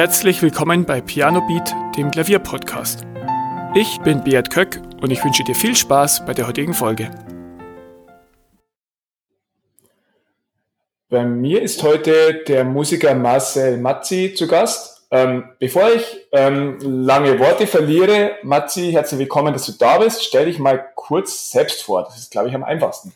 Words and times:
Herzlich 0.00 0.40
willkommen 0.40 0.86
bei 0.86 1.02
Piano 1.02 1.42
Beat, 1.46 1.74
dem 1.94 2.10
Klavierpodcast. 2.10 3.04
Ich 3.74 4.00
bin 4.00 4.24
Beat 4.24 4.48
Köck 4.48 4.80
und 5.02 5.10
ich 5.10 5.22
wünsche 5.22 5.44
dir 5.44 5.54
viel 5.54 5.76
Spaß 5.76 6.24
bei 6.24 6.32
der 6.32 6.48
heutigen 6.48 6.72
Folge. 6.72 7.10
Bei 11.10 11.22
mir 11.26 11.60
ist 11.60 11.82
heute 11.82 12.42
der 12.48 12.64
Musiker 12.64 13.14
Marcel 13.14 13.76
Mazzi 13.76 14.32
zu 14.34 14.48
Gast. 14.48 15.06
Ähm, 15.10 15.50
bevor 15.58 15.92
ich 15.92 16.28
ähm, 16.32 16.78
lange 16.80 17.38
Worte 17.38 17.66
verliere, 17.66 18.36
Mazzi, 18.42 18.92
herzlich 18.92 19.18
willkommen, 19.18 19.52
dass 19.52 19.66
du 19.66 19.72
da 19.72 19.98
bist. 19.98 20.24
Stell 20.24 20.46
dich 20.46 20.58
mal 20.58 20.82
kurz 20.94 21.50
selbst 21.50 21.82
vor. 21.82 22.04
Das 22.04 22.16
ist, 22.16 22.30
glaube 22.30 22.48
ich, 22.48 22.54
am 22.54 22.64
einfachsten. 22.64 23.12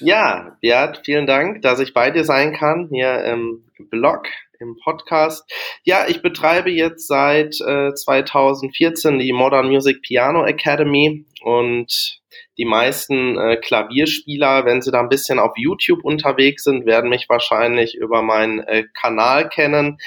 Ja, 0.00 0.56
Beat, 0.60 1.02
vielen 1.04 1.26
Dank, 1.26 1.62
dass 1.62 1.80
ich 1.80 1.94
bei 1.94 2.10
dir 2.10 2.24
sein 2.24 2.52
kann, 2.52 2.88
hier 2.90 3.24
im 3.24 3.64
Blog, 3.90 4.26
im 4.60 4.76
Podcast. 4.82 5.50
Ja, 5.84 6.06
ich 6.06 6.20
betreibe 6.20 6.70
jetzt 6.70 7.06
seit 7.06 7.58
äh, 7.60 7.94
2014 7.94 9.18
die 9.18 9.32
Modern 9.32 9.68
Music 9.68 10.02
Piano 10.02 10.44
Academy 10.44 11.24
und 11.42 12.20
die 12.58 12.66
meisten 12.66 13.38
äh, 13.38 13.56
Klavierspieler, 13.56 14.66
wenn 14.66 14.82
sie 14.82 14.90
da 14.90 15.00
ein 15.00 15.08
bisschen 15.08 15.38
auf 15.38 15.52
YouTube 15.56 16.04
unterwegs 16.04 16.64
sind, 16.64 16.84
werden 16.84 17.08
mich 17.08 17.28
wahrscheinlich 17.28 17.96
über 17.96 18.20
meinen 18.20 18.60
äh, 18.60 18.84
Kanal 18.92 19.48
kennen 19.48 19.98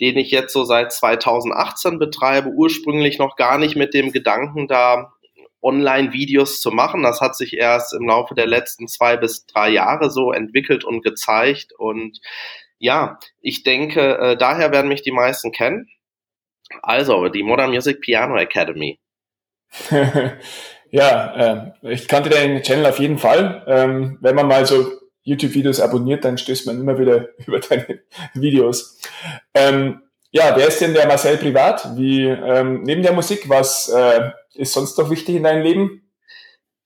den 0.00 0.18
ich 0.18 0.30
jetzt 0.30 0.52
so 0.52 0.64
seit 0.64 0.92
2018 0.92 1.98
betreibe, 1.98 2.50
ursprünglich 2.50 3.18
noch 3.18 3.36
gar 3.36 3.58
nicht 3.58 3.76
mit 3.76 3.94
dem 3.94 4.12
Gedanken 4.12 4.68
da 4.68 5.14
Online-Videos 5.66 6.60
zu 6.60 6.70
machen. 6.70 7.02
Das 7.02 7.20
hat 7.20 7.36
sich 7.36 7.56
erst 7.56 7.92
im 7.92 8.06
Laufe 8.06 8.34
der 8.34 8.46
letzten 8.46 8.86
zwei 8.86 9.16
bis 9.16 9.46
drei 9.46 9.70
Jahre 9.70 10.10
so 10.10 10.32
entwickelt 10.32 10.84
und 10.84 11.02
gezeigt. 11.02 11.72
Und 11.76 12.20
ja, 12.78 13.18
ich 13.40 13.64
denke, 13.64 14.18
äh, 14.18 14.36
daher 14.36 14.70
werden 14.70 14.88
mich 14.88 15.02
die 15.02 15.12
meisten 15.12 15.50
kennen. 15.52 15.88
Also, 16.82 17.28
die 17.28 17.42
Modern 17.42 17.70
Music 17.70 18.00
Piano 18.00 18.36
Academy. 18.36 19.00
ja, 20.90 21.72
äh, 21.82 21.92
ich 21.92 22.08
kannte 22.08 22.30
den 22.30 22.62
Channel 22.62 22.86
auf 22.86 22.98
jeden 22.98 23.18
Fall. 23.18 23.64
Ähm, 23.66 24.18
wenn 24.20 24.34
man 24.34 24.48
mal 24.48 24.66
so 24.66 24.92
YouTube-Videos 25.22 25.80
abonniert, 25.80 26.24
dann 26.24 26.38
stößt 26.38 26.66
man 26.66 26.80
immer 26.80 26.98
wieder 26.98 27.28
über 27.46 27.60
deine 27.60 28.02
Videos. 28.34 29.00
Ähm, 29.54 30.02
ja, 30.30 30.54
wer 30.56 30.68
ist 30.68 30.80
denn 30.80 30.94
der 30.94 31.06
Marcel 31.06 31.36
privat? 31.38 31.96
Wie 31.96 32.24
ähm, 32.24 32.82
neben 32.82 33.02
der 33.02 33.12
Musik, 33.12 33.48
was 33.48 33.88
äh, 33.88 34.30
ist 34.56 34.72
sonst 34.72 34.98
noch 34.98 35.10
wichtig 35.10 35.36
in 35.36 35.42
deinem 35.44 35.62
Leben? 35.62 36.02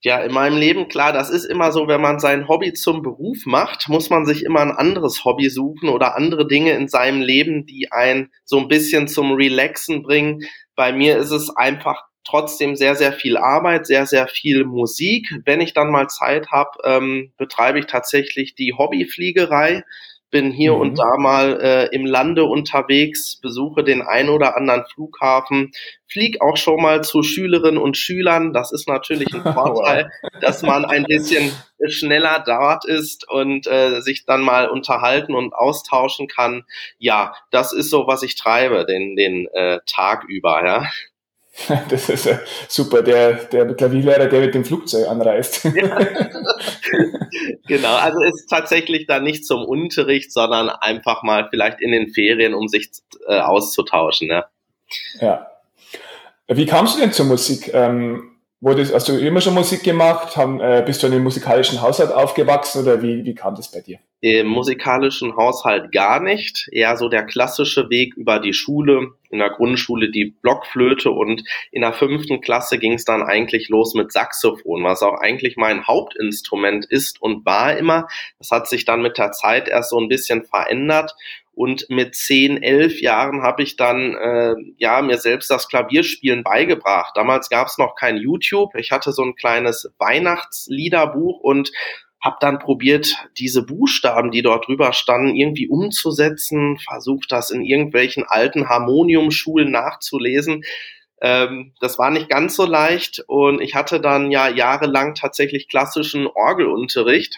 Ja, 0.03 0.19
in 0.21 0.33
meinem 0.33 0.57
Leben, 0.57 0.87
klar, 0.87 1.13
das 1.13 1.29
ist 1.29 1.45
immer 1.45 1.71
so, 1.71 1.87
wenn 1.87 2.01
man 2.01 2.19
sein 2.19 2.47
Hobby 2.47 2.73
zum 2.73 3.03
Beruf 3.03 3.45
macht, 3.45 3.87
muss 3.87 4.09
man 4.09 4.25
sich 4.25 4.43
immer 4.43 4.61
ein 4.61 4.71
anderes 4.71 5.25
Hobby 5.25 5.49
suchen 5.49 5.89
oder 5.89 6.15
andere 6.15 6.47
Dinge 6.47 6.71
in 6.71 6.87
seinem 6.87 7.21
Leben, 7.21 7.67
die 7.67 7.91
einen 7.91 8.31
so 8.43 8.57
ein 8.57 8.67
bisschen 8.67 9.07
zum 9.07 9.33
Relaxen 9.33 10.01
bringen. 10.01 10.41
Bei 10.75 10.91
mir 10.91 11.17
ist 11.17 11.29
es 11.29 11.55
einfach 11.55 12.03
trotzdem 12.23 12.75
sehr, 12.75 12.95
sehr 12.95 13.13
viel 13.13 13.37
Arbeit, 13.37 13.85
sehr, 13.85 14.07
sehr 14.07 14.27
viel 14.27 14.65
Musik. 14.65 15.31
Wenn 15.45 15.61
ich 15.61 15.73
dann 15.73 15.91
mal 15.91 16.07
Zeit 16.07 16.47
habe, 16.51 16.71
ähm, 16.83 17.33
betreibe 17.37 17.77
ich 17.77 17.85
tatsächlich 17.85 18.55
die 18.55 18.73
Hobbyfliegerei 18.73 19.83
bin 20.31 20.51
hier 20.51 20.73
mhm. 20.73 20.81
und 20.81 20.99
da 20.99 21.17
mal 21.17 21.59
äh, 21.61 21.95
im 21.95 22.05
Lande 22.05 22.45
unterwegs, 22.45 23.35
besuche 23.35 23.83
den 23.83 24.01
ein 24.01 24.29
oder 24.29 24.57
anderen 24.57 24.85
Flughafen, 24.85 25.71
flieg 26.07 26.41
auch 26.41 26.57
schon 26.57 26.81
mal 26.81 27.03
zu 27.03 27.21
Schülerinnen 27.21 27.81
und 27.81 27.97
Schülern. 27.97 28.53
Das 28.53 28.71
ist 28.71 28.87
natürlich 28.87 29.33
ein 29.33 29.41
Vorteil, 29.53 30.09
dass 30.39 30.63
man 30.63 30.85
ein 30.85 31.03
bisschen 31.03 31.51
schneller 31.87 32.43
dort 32.45 32.85
ist 32.85 33.29
und 33.29 33.67
äh, 33.67 34.01
sich 34.01 34.25
dann 34.25 34.41
mal 34.41 34.69
unterhalten 34.69 35.35
und 35.35 35.53
austauschen 35.53 36.27
kann. 36.27 36.63
Ja, 36.97 37.33
das 37.51 37.73
ist 37.73 37.89
so, 37.89 38.07
was 38.07 38.23
ich 38.23 38.35
treibe, 38.35 38.85
den, 38.85 39.15
den 39.15 39.47
äh, 39.53 39.79
Tag 39.85 40.23
über, 40.27 40.65
ja. 40.65 40.85
Das 41.89 42.09
ist 42.09 42.25
ja 42.25 42.39
super, 42.67 43.01
der, 43.01 43.33
der 43.45 43.73
Klavierlehrer, 43.73 44.27
der 44.27 44.41
mit 44.41 44.53
dem 44.53 44.65
Flugzeug 44.65 45.07
anreist. 45.07 45.65
Ja. 45.73 45.97
genau, 47.65 47.95
also 47.95 48.21
ist 48.23 48.47
tatsächlich 48.49 49.07
dann 49.07 49.23
nicht 49.23 49.45
zum 49.45 49.63
Unterricht, 49.63 50.33
sondern 50.33 50.69
einfach 50.69 51.23
mal 51.23 51.47
vielleicht 51.49 51.79
in 51.79 51.91
den 51.91 52.09
Ferien, 52.09 52.53
um 52.53 52.67
sich 52.67 52.89
äh, 53.27 53.39
auszutauschen. 53.39 54.27
Ja. 54.29 54.45
ja. 55.19 55.47
Wie 56.47 56.65
kamst 56.65 56.97
du 56.97 57.01
denn 57.01 57.13
zur 57.13 57.25
Musik? 57.25 57.73
Ähm, 57.73 58.30
Wurdest, 58.63 58.93
hast 58.93 59.09
du 59.09 59.17
immer 59.17 59.41
schon 59.41 59.55
Musik 59.55 59.81
gemacht? 59.81 60.37
Haben, 60.37 60.61
äh, 60.61 60.83
bist 60.85 61.01
du 61.01 61.07
in 61.07 61.13
einem 61.13 61.23
musikalischen 61.23 61.81
Haushalt 61.81 62.11
aufgewachsen 62.11 62.83
oder 62.83 63.01
wie, 63.01 63.25
wie 63.25 63.33
kam 63.33 63.55
das 63.55 63.71
bei 63.71 63.81
dir? 63.81 63.97
Im 64.19 64.45
musikalischen 64.49 65.35
Haushalt 65.35 65.91
gar 65.91 66.21
nicht. 66.21 66.69
Eher 66.71 66.95
so 66.95 67.09
der 67.09 67.23
klassische 67.23 67.89
Weg 67.89 68.13
über 68.15 68.37
die 68.37 68.53
Schule. 68.53 69.13
In 69.31 69.39
der 69.39 69.49
Grundschule 69.49 70.11
die 70.11 70.35
Blockflöte 70.43 71.09
und 71.09 71.43
in 71.71 71.81
der 71.81 71.93
fünften 71.93 72.39
Klasse 72.39 72.77
ging 72.77 72.93
es 72.93 73.03
dann 73.03 73.23
eigentlich 73.23 73.69
los 73.69 73.95
mit 73.95 74.11
Saxophon, 74.11 74.83
was 74.83 75.01
auch 75.01 75.19
eigentlich 75.19 75.57
mein 75.57 75.87
Hauptinstrument 75.87 76.85
ist 76.85 77.19
und 77.19 77.43
war 77.47 77.75
immer. 77.75 78.07
Das 78.37 78.51
hat 78.51 78.67
sich 78.67 78.85
dann 78.85 79.01
mit 79.01 79.17
der 79.17 79.31
Zeit 79.31 79.69
erst 79.69 79.89
so 79.89 79.99
ein 79.99 80.07
bisschen 80.07 80.43
verändert 80.43 81.15
und 81.61 81.85
mit 81.89 82.15
zehn, 82.15 82.63
elf 82.63 83.01
Jahren 83.01 83.43
habe 83.43 83.61
ich 83.61 83.75
dann 83.75 84.15
äh, 84.15 84.55
ja 84.77 85.03
mir 85.03 85.19
selbst 85.19 85.47
das 85.51 85.67
Klavierspielen 85.67 86.41
beigebracht. 86.41 87.15
Damals 87.15 87.49
gab 87.49 87.67
es 87.67 87.77
noch 87.77 87.93
kein 87.93 88.17
YouTube. 88.17 88.73
Ich 88.73 88.91
hatte 88.91 89.11
so 89.11 89.21
ein 89.21 89.35
kleines 89.35 89.93
Weihnachtsliederbuch 89.99 91.39
und 91.39 91.71
habe 92.19 92.37
dann 92.39 92.57
probiert, 92.57 93.15
diese 93.37 93.63
Buchstaben, 93.63 94.31
die 94.31 94.41
dort 94.41 94.67
drüber 94.67 94.91
standen, 94.91 95.35
irgendwie 95.35 95.67
umzusetzen, 95.67 96.79
versucht 96.79 97.31
das 97.31 97.51
in 97.51 97.61
irgendwelchen 97.61 98.23
alten 98.27 98.67
Harmoniumschulen 98.67 99.69
nachzulesen. 99.69 100.63
Ähm, 101.21 101.75
das 101.79 101.99
war 101.99 102.09
nicht 102.09 102.27
ganz 102.27 102.55
so 102.55 102.65
leicht 102.65 103.23
und 103.27 103.61
ich 103.61 103.75
hatte 103.75 104.01
dann 104.01 104.31
ja 104.31 104.49
jahrelang 104.49 105.13
tatsächlich 105.13 105.67
klassischen 105.67 106.25
Orgelunterricht 106.25 107.37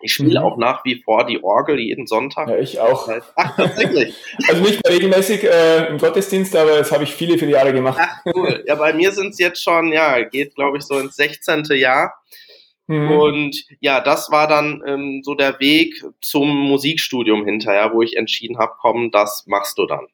ich 0.00 0.12
spiele 0.12 0.40
mhm. 0.40 0.46
auch 0.46 0.56
nach 0.58 0.84
wie 0.84 1.02
vor 1.02 1.24
die 1.24 1.42
Orgel 1.42 1.78
jeden 1.80 2.06
Sonntag. 2.06 2.48
Ja, 2.48 2.58
ich 2.58 2.78
auch. 2.78 3.08
Ach, 3.34 3.56
tatsächlich. 3.56 4.14
also 4.48 4.62
nicht 4.62 4.86
regelmäßig 4.86 5.44
äh, 5.44 5.86
im 5.86 5.98
Gottesdienst, 5.98 6.54
aber 6.54 6.78
das 6.78 6.92
habe 6.92 7.04
ich 7.04 7.14
viele, 7.14 7.38
viele 7.38 7.52
Jahre 7.52 7.72
gemacht. 7.72 7.98
Ach, 8.00 8.20
cool. 8.34 8.62
Ja, 8.66 8.74
bei 8.74 8.92
mir 8.92 9.12
sind 9.12 9.30
es 9.30 9.38
jetzt 9.38 9.62
schon, 9.62 9.92
ja, 9.92 10.22
geht, 10.22 10.54
glaube 10.54 10.76
ich, 10.78 10.84
so 10.84 10.98
ins 10.98 11.16
16. 11.16 11.64
Jahr. 11.76 12.12
Mhm. 12.88 13.10
Und 13.10 13.64
ja, 13.80 14.00
das 14.00 14.30
war 14.30 14.46
dann 14.46 14.82
ähm, 14.86 15.22
so 15.24 15.34
der 15.34 15.58
Weg 15.60 16.04
zum 16.20 16.48
Musikstudium 16.48 17.44
hinterher, 17.44 17.92
wo 17.92 18.02
ich 18.02 18.16
entschieden 18.16 18.58
habe, 18.58 18.74
komm, 18.78 19.10
das 19.10 19.44
machst 19.46 19.78
du 19.78 19.86
dann. 19.86 20.06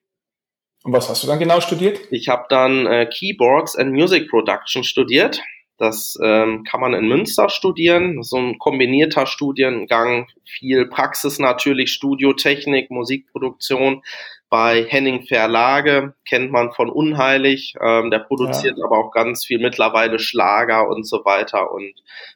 Und 0.85 0.93
was 0.93 1.09
hast 1.09 1.23
du 1.23 1.27
dann 1.27 1.39
genau 1.39 1.61
studiert? 1.61 2.01
Ich 2.11 2.29
habe 2.29 2.47
dann 2.49 2.87
äh, 2.87 3.07
Keyboards 3.07 3.77
and 3.77 3.93
Music 3.93 4.29
Production 4.29 4.85
studiert. 4.85 5.41
Das 5.83 6.17
ähm, 6.23 6.63
kann 6.63 6.81
man 6.81 6.95
in 6.95 7.09
Münster 7.09 7.49
studieren, 7.49 8.23
so 8.23 8.37
ein 8.37 8.61
kombinierter 8.61 9.27
Studiengang, 9.27 10.29
viel 10.45 10.87
Praxis 10.87 11.41
natürlich, 11.41 11.91
Studiotechnik, 11.91 12.89
Musikproduktion. 12.93 14.05
Bei 14.49 14.85
Henning 14.85 15.25
Verlage 15.25 16.15
kennt 16.29 16.53
man 16.53 16.71
von 16.71 16.89
Unheilig, 16.89 17.75
ähm, 17.83 18.13
der 18.13 18.21
produziert 18.21 18.79
ja. 18.79 18.85
aber 18.85 18.97
auch 18.97 19.11
ganz 19.11 19.45
viel 19.45 19.59
mittlerweile 19.59 20.21
Schlager 20.21 20.89
und 20.89 21.05
so 21.05 21.25
weiter 21.25 21.73
und 21.73 21.93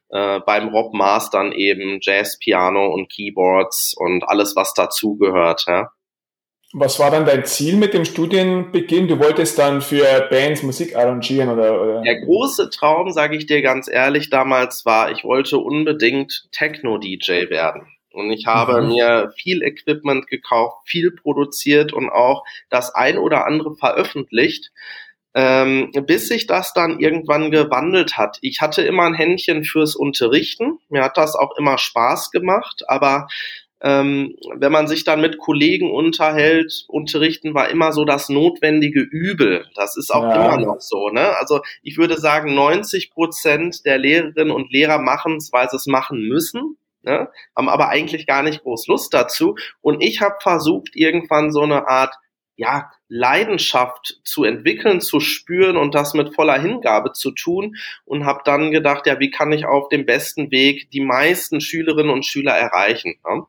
äh, 0.09 0.41
beim 0.41 0.71
Rob 0.71 0.93
Mastern 0.93 1.53
eben 1.53 2.01
Jazz, 2.03 2.41
Piano 2.41 2.93
und 2.93 3.13
Keyboards 3.13 3.95
und 3.97 4.29
alles, 4.29 4.57
was 4.57 4.75
dazugehört. 4.75 5.67
Ja. 5.69 5.93
Was 6.79 6.99
war 6.99 7.11
dann 7.11 7.25
dein 7.25 7.47
Ziel 7.47 7.77
mit 7.77 7.95
dem 7.95 8.05
Studienbeginn? 8.05 9.09
Du 9.09 9.19
wolltest 9.19 9.59
dann 9.59 9.81
für 9.81 10.29
Bands 10.29 10.63
Musik 10.63 10.95
arrangieren 10.95 11.49
oder? 11.49 11.81
oder? 11.81 12.03
Der 12.03 12.21
große 12.21 12.69
Traum, 12.69 13.13
sage 13.13 13.35
ich 13.35 13.47
dir 13.47 13.63
ganz 13.63 13.89
ehrlich, 13.89 14.29
damals 14.29 14.85
war, 14.85 15.11
ich 15.11 15.25
wollte 15.25 15.57
unbedingt 15.57 16.49
Techno-DJ 16.53 17.49
werden. 17.49 17.87
Und 18.13 18.31
ich 18.31 18.45
habe 18.45 18.83
mhm. 18.83 18.89
mir 18.89 19.33
viel 19.39 19.63
Equipment 19.63 20.27
gekauft, 20.27 20.77
viel 20.85 21.13
produziert 21.13 21.95
und 21.95 22.11
auch 22.11 22.45
das 22.69 22.95
ein 22.95 23.17
oder 23.17 23.47
andere 23.47 23.75
veröffentlicht, 23.75 24.71
ähm, 25.33 25.91
bis 26.07 26.29
sich 26.29 26.47
das 26.47 26.75
dann 26.75 27.01
irgendwann 27.01 27.51
gewandelt 27.51 28.19
hat. 28.19 28.37
Ich 28.43 28.61
hatte 28.61 28.83
immer 28.83 29.05
ein 29.05 29.15
Händchen 29.15 29.65
fürs 29.65 29.97
Unterrichten. 29.97 30.79
Mir 30.91 31.03
hat 31.03 31.17
das 31.17 31.37
auch 31.37 31.57
immer 31.57 31.79
Spaß 31.79 32.33
gemacht, 32.33 32.83
aber 32.87 33.29
ähm, 33.83 34.37
wenn 34.57 34.73
man 34.73 34.89
sich 34.89 35.05
dann 35.05 35.21
mit 35.21 35.39
Kollegen 35.39 35.91
unterhält, 35.93 36.85
unterrichten 36.89 37.55
war 37.55 37.69
immer 37.69 37.93
so 37.93 38.05
das 38.05 38.29
notwendige 38.29 39.01
Übel. 39.01 39.67
Das 39.75 39.97
ist 39.97 40.11
auch 40.11 40.23
ja. 40.23 40.47
immer 40.47 40.65
noch 40.65 40.81
so. 40.81 41.11
Ne? 41.11 41.37
Also 41.39 41.61
ich 41.83 41.99
würde 41.99 42.19
sagen, 42.19 42.55
90 42.55 43.11
Prozent 43.11 43.85
der 43.85 43.99
Lehrerinnen 43.99 44.51
und 44.51 44.73
Lehrer 44.73 44.99
machen 44.99 45.37
es, 45.37 45.53
weil 45.53 45.69
sie 45.69 45.77
es 45.77 45.87
machen 45.87 46.27
müssen. 46.27 46.79
Ne? 47.03 47.29
Haben 47.55 47.69
aber 47.69 47.89
eigentlich 47.91 48.27
gar 48.27 48.43
nicht 48.43 48.63
groß 48.63 48.87
Lust 48.87 49.13
dazu. 49.13 49.57
Und 49.83 50.03
ich 50.03 50.23
habe 50.23 50.37
versucht, 50.41 50.97
irgendwann 50.97 51.53
so 51.53 51.63
eine 51.63 51.87
Art 51.87 52.15
ja, 52.59 52.91
Leidenschaft 53.09 54.21
zu 54.25 54.45
entwickeln, 54.45 55.03
zu 55.03 55.21
spüren 55.21 55.77
und 55.77 55.95
das 55.95 56.15
mit 56.15 56.35
voller 56.35 56.59
Hingabe 56.59 57.13
zu 57.13 57.31
tun 57.31 57.77
und 58.07 58.25
habe 58.25 58.41
dann 58.45 58.71
gedacht, 58.71 59.07
ja, 59.07 59.21
wie 59.21 59.31
kann 59.31 59.53
ich 59.53 59.67
auf 59.67 59.91
dem 59.91 60.07
besten 60.07 60.51
Weg 60.51 60.91
die 60.91 61.03
meisten 61.03 61.61
Schülerinnen 61.61 62.11
und 62.11 62.25
Schüler 62.25 62.55
erreichen? 62.55 63.17
Ne? 63.29 63.43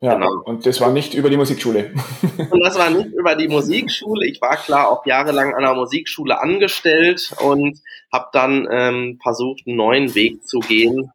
Ja, 0.00 0.14
genau. 0.14 0.42
und 0.44 0.66
das 0.66 0.80
war 0.80 0.92
nicht 0.92 1.14
über 1.14 1.30
die 1.30 1.38
Musikschule. 1.38 1.94
und 2.50 2.60
das 2.60 2.78
war 2.78 2.90
nicht 2.90 3.12
über 3.14 3.34
die 3.34 3.48
Musikschule. 3.48 4.26
Ich 4.26 4.42
war 4.42 4.56
klar 4.56 4.90
auch 4.90 5.06
jahrelang 5.06 5.54
an 5.54 5.62
der 5.62 5.74
Musikschule 5.74 6.38
angestellt 6.38 7.34
und 7.42 7.80
habe 8.12 8.26
dann 8.32 8.68
ähm, 8.70 9.18
versucht, 9.22 9.62
einen 9.66 9.76
neuen 9.76 10.14
Weg 10.14 10.46
zu 10.46 10.58
gehen, 10.58 11.12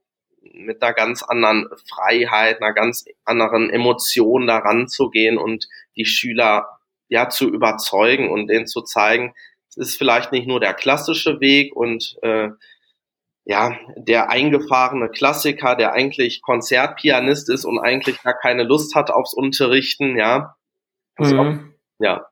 mit 0.54 0.82
einer 0.82 0.94
ganz 0.94 1.22
anderen 1.22 1.68
Freiheit, 1.88 2.62
einer 2.62 2.74
ganz 2.74 3.06
anderen 3.24 3.70
Emotion 3.70 4.48
daran 4.48 4.88
zu 4.88 5.10
gehen 5.10 5.38
und 5.38 5.68
die 5.96 6.06
Schüler 6.06 6.68
ja 7.08 7.30
zu 7.30 7.50
überzeugen 7.50 8.30
und 8.30 8.48
denen 8.48 8.68
zu 8.68 8.82
zeigen, 8.82 9.34
es 9.70 9.78
ist 9.78 9.98
vielleicht 9.98 10.32
nicht 10.32 10.48
nur 10.48 10.60
der 10.60 10.74
klassische 10.74 11.40
Weg 11.40 11.76
und 11.76 12.18
äh, 12.24 12.50
ja, 13.46 13.76
der 13.96 14.30
eingefahrene 14.30 15.10
Klassiker, 15.10 15.76
der 15.76 15.94
eigentlich 15.94 16.42
Konzertpianist 16.42 17.50
ist 17.50 17.66
und 17.66 17.80
eigentlich 17.80 18.22
gar 18.22 18.38
keine 18.38 18.64
Lust 18.64 18.96
hat 18.96 19.10
aufs 19.10 19.34
Unterrichten, 19.34 20.18
ja. 20.18 20.56
Mhm. 21.18 21.74
ja. 22.00 22.28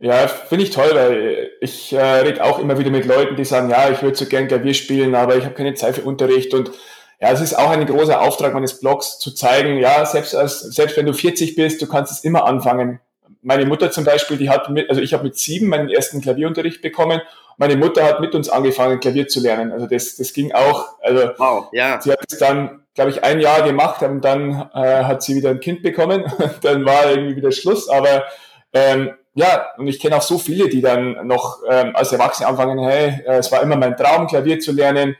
Ja, 0.00 0.26
finde 0.26 0.64
ich 0.64 0.70
toll, 0.70 0.90
weil 0.92 1.52
ich 1.60 1.92
äh, 1.92 2.00
rede 2.00 2.44
auch 2.44 2.58
immer 2.58 2.78
wieder 2.78 2.90
mit 2.90 3.06
Leuten, 3.06 3.36
die 3.36 3.44
sagen, 3.44 3.70
ja, 3.70 3.88
ich 3.90 4.02
würde 4.02 4.16
so 4.16 4.26
gern 4.26 4.48
Klavier 4.48 4.74
spielen, 4.74 5.14
aber 5.14 5.36
ich 5.36 5.44
habe 5.44 5.54
keine 5.54 5.74
Zeit 5.74 5.94
für 5.94 6.02
Unterricht 6.02 6.52
und 6.52 6.72
ja, 7.20 7.30
es 7.30 7.40
ist 7.40 7.54
auch 7.54 7.70
ein 7.70 7.86
großer 7.86 8.20
Auftrag 8.20 8.52
meines 8.54 8.80
Blogs 8.80 9.18
zu 9.18 9.32
zeigen, 9.32 9.78
ja, 9.78 10.04
selbst 10.04 10.34
als, 10.34 10.60
selbst 10.60 10.96
wenn 10.96 11.06
du 11.06 11.14
40 11.14 11.54
bist, 11.54 11.80
du 11.80 11.86
kannst 11.86 12.12
es 12.12 12.24
immer 12.24 12.44
anfangen. 12.44 13.00
Meine 13.40 13.66
Mutter 13.66 13.90
zum 13.90 14.04
Beispiel, 14.04 14.36
die 14.36 14.50
hat 14.50 14.68
mit, 14.68 14.90
also 14.90 15.00
ich 15.00 15.14
habe 15.14 15.24
mit 15.24 15.38
sieben 15.38 15.68
meinen 15.68 15.88
ersten 15.88 16.20
Klavierunterricht 16.20 16.82
bekommen 16.82 17.22
meine 17.56 17.76
Mutter 17.76 18.04
hat 18.04 18.20
mit 18.20 18.34
uns 18.34 18.48
angefangen, 18.48 19.00
Klavier 19.00 19.28
zu 19.28 19.40
lernen. 19.40 19.72
Also 19.72 19.86
das, 19.86 20.16
das 20.16 20.32
ging 20.32 20.52
auch. 20.52 20.98
Also 21.00 21.30
wow, 21.38 21.68
ja. 21.72 22.00
sie 22.00 22.12
hat 22.12 22.20
es 22.28 22.38
dann, 22.38 22.82
glaube 22.94 23.10
ich, 23.10 23.22
ein 23.22 23.40
Jahr 23.40 23.62
gemacht 23.62 24.02
und 24.02 24.22
dann 24.22 24.70
äh, 24.74 25.04
hat 25.04 25.22
sie 25.22 25.36
wieder 25.36 25.50
ein 25.50 25.60
Kind 25.60 25.82
bekommen. 25.82 26.24
dann 26.62 26.84
war 26.84 27.10
irgendwie 27.10 27.36
wieder 27.36 27.52
Schluss. 27.52 27.88
Aber 27.88 28.24
ähm, 28.72 29.12
ja, 29.34 29.66
und 29.78 29.88
ich 29.88 30.00
kenne 30.00 30.16
auch 30.16 30.22
so 30.22 30.38
viele, 30.38 30.68
die 30.68 30.80
dann 30.80 31.26
noch 31.26 31.58
ähm, 31.68 31.94
als 31.94 32.12
Erwachsene 32.12 32.48
anfangen, 32.48 32.78
hey, 32.78 33.22
äh, 33.26 33.38
es 33.38 33.50
war 33.50 33.62
immer 33.62 33.76
mein 33.76 33.96
Traum, 33.96 34.26
Klavier 34.26 34.60
zu 34.60 34.72
lernen. 34.72 35.16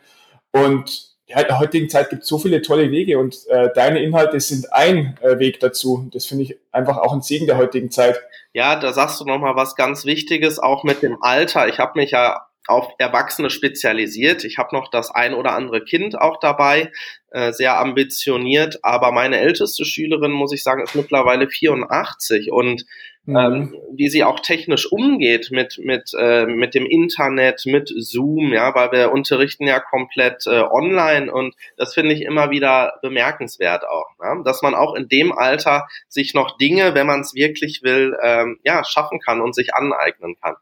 Und 0.52 1.13
der 1.42 1.58
heutigen 1.58 1.88
Zeit 1.88 2.10
gibt 2.10 2.22
es 2.22 2.28
so 2.28 2.38
viele 2.38 2.62
tolle 2.62 2.90
Wege 2.90 3.18
und 3.18 3.36
äh, 3.48 3.70
deine 3.74 4.02
Inhalte 4.02 4.38
sind 4.40 4.72
ein 4.72 5.18
äh, 5.20 5.38
Weg 5.38 5.60
dazu. 5.60 6.08
Das 6.12 6.26
finde 6.26 6.44
ich 6.44 6.58
einfach 6.70 6.98
auch 6.98 7.12
ein 7.12 7.22
Segen 7.22 7.46
der 7.46 7.56
heutigen 7.56 7.90
Zeit. 7.90 8.20
Ja, 8.52 8.76
da 8.76 8.92
sagst 8.92 9.20
du 9.20 9.24
nochmal 9.24 9.56
was 9.56 9.74
ganz 9.74 10.04
Wichtiges, 10.04 10.58
auch 10.58 10.84
mit 10.84 11.02
dem 11.02 11.22
Alter. 11.22 11.66
Ich 11.68 11.78
habe 11.78 11.98
mich 11.98 12.12
ja 12.12 12.46
auf 12.66 12.88
Erwachsene 12.98 13.50
spezialisiert. 13.50 14.44
Ich 14.44 14.58
habe 14.58 14.74
noch 14.74 14.90
das 14.90 15.10
ein 15.10 15.34
oder 15.34 15.54
andere 15.54 15.84
Kind 15.84 16.18
auch 16.18 16.38
dabei, 16.38 16.92
äh, 17.30 17.52
sehr 17.52 17.78
ambitioniert, 17.78 18.78
aber 18.82 19.12
meine 19.12 19.38
älteste 19.38 19.84
Schülerin, 19.84 20.32
muss 20.32 20.52
ich 20.52 20.62
sagen, 20.62 20.82
ist 20.82 20.94
mittlerweile 20.94 21.48
84 21.48 22.50
und 22.52 22.86
mhm. 23.24 23.36
ähm, 23.36 23.76
wie 23.92 24.08
sie 24.08 24.24
auch 24.24 24.40
technisch 24.40 24.90
umgeht 24.90 25.48
mit, 25.50 25.78
mit, 25.78 26.12
äh, 26.18 26.46
mit 26.46 26.74
dem 26.74 26.86
Internet, 26.86 27.62
mit 27.66 27.92
Zoom, 27.96 28.52
ja, 28.52 28.74
weil 28.74 28.92
wir 28.92 29.12
unterrichten 29.12 29.66
ja 29.66 29.80
komplett 29.80 30.46
äh, 30.46 30.62
online 30.62 31.32
und 31.32 31.54
das 31.76 31.94
finde 31.94 32.14
ich 32.14 32.22
immer 32.22 32.50
wieder 32.50 32.94
bemerkenswert 33.02 33.84
auch, 33.86 34.08
ne? 34.22 34.42
dass 34.44 34.62
man 34.62 34.74
auch 34.74 34.94
in 34.94 35.08
dem 35.08 35.32
Alter 35.32 35.86
sich 36.08 36.34
noch 36.34 36.56
Dinge, 36.58 36.94
wenn 36.94 37.06
man 37.06 37.20
es 37.20 37.34
wirklich 37.34 37.82
will, 37.82 38.16
ähm, 38.22 38.58
ja, 38.64 38.84
schaffen 38.84 39.20
kann 39.20 39.40
und 39.40 39.54
sich 39.54 39.74
aneignen 39.74 40.36
kann. 40.40 40.56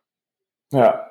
Ja, 0.72 1.08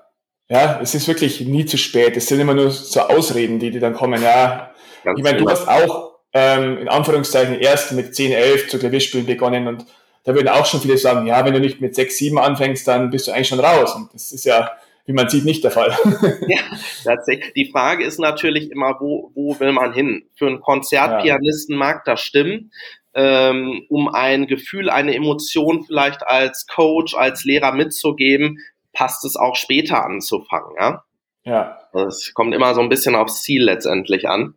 ja, 0.49 0.79
es 0.81 0.93
ist 0.95 1.07
wirklich 1.07 1.39
nie 1.39 1.65
zu 1.65 1.77
spät. 1.77 2.17
Es 2.17 2.27
sind 2.27 2.41
immer 2.41 2.53
nur 2.53 2.71
so 2.71 2.99
Ausreden, 2.99 3.59
die, 3.59 3.71
die 3.71 3.79
dann 3.79 3.93
kommen. 3.93 4.21
Ja, 4.21 4.73
Ganz 5.03 5.17
ich 5.17 5.23
meine, 5.23 5.37
du 5.37 5.49
hast 5.49 5.65
auch 5.65 6.19
ähm, 6.33 6.77
in 6.77 6.89
Anführungszeichen 6.89 7.59
erst 7.59 7.93
mit 7.93 8.13
10, 8.13 8.33
11 8.33 8.67
zu 8.67 8.77
Klavierspielen 8.77 9.25
begonnen 9.25 9.67
und 9.67 9.85
da 10.23 10.35
würden 10.35 10.49
auch 10.49 10.65
schon 10.65 10.81
viele 10.81 10.97
sagen, 10.97 11.25
ja, 11.25 11.43
wenn 11.45 11.53
du 11.53 11.59
nicht 11.59 11.81
mit 11.81 11.95
6, 11.95 12.17
7 12.17 12.37
anfängst, 12.37 12.87
dann 12.87 13.09
bist 13.09 13.27
du 13.27 13.31
eigentlich 13.31 13.47
schon 13.47 13.59
raus. 13.59 13.95
Und 13.95 14.13
das 14.13 14.31
ist 14.31 14.45
ja, 14.45 14.71
wie 15.05 15.13
man 15.13 15.29
sieht, 15.29 15.45
nicht 15.45 15.63
der 15.63 15.71
Fall. 15.71 15.97
ja, 16.47 16.59
tatsächlich. 17.03 17.53
Die 17.53 17.71
Frage 17.71 18.03
ist 18.03 18.19
natürlich 18.19 18.71
immer, 18.71 18.97
wo, 18.99 19.31
wo 19.33 19.59
will 19.59 19.71
man 19.71 19.93
hin? 19.93 20.23
Für 20.35 20.47
einen 20.47 20.61
Konzertpianisten 20.61 21.73
ja. 21.73 21.79
mag 21.79 22.05
das 22.05 22.21
stimmen. 22.21 22.71
Ähm, 23.13 23.85
um 23.89 24.07
ein 24.07 24.47
Gefühl, 24.47 24.89
eine 24.89 25.13
Emotion 25.15 25.83
vielleicht 25.83 26.25
als 26.25 26.65
Coach, 26.67 27.13
als 27.13 27.43
Lehrer 27.43 27.73
mitzugeben, 27.73 28.59
passt 28.93 29.25
es 29.25 29.35
auch 29.35 29.55
später 29.55 30.05
anzufangen, 30.05 30.75
ja? 30.79 31.03
Ja. 31.43 31.77
Es 31.93 32.33
kommt 32.33 32.53
immer 32.53 32.73
so 32.73 32.81
ein 32.81 32.89
bisschen 32.89 33.15
aufs 33.15 33.41
Ziel 33.41 33.63
letztendlich 33.63 34.29
an. 34.29 34.53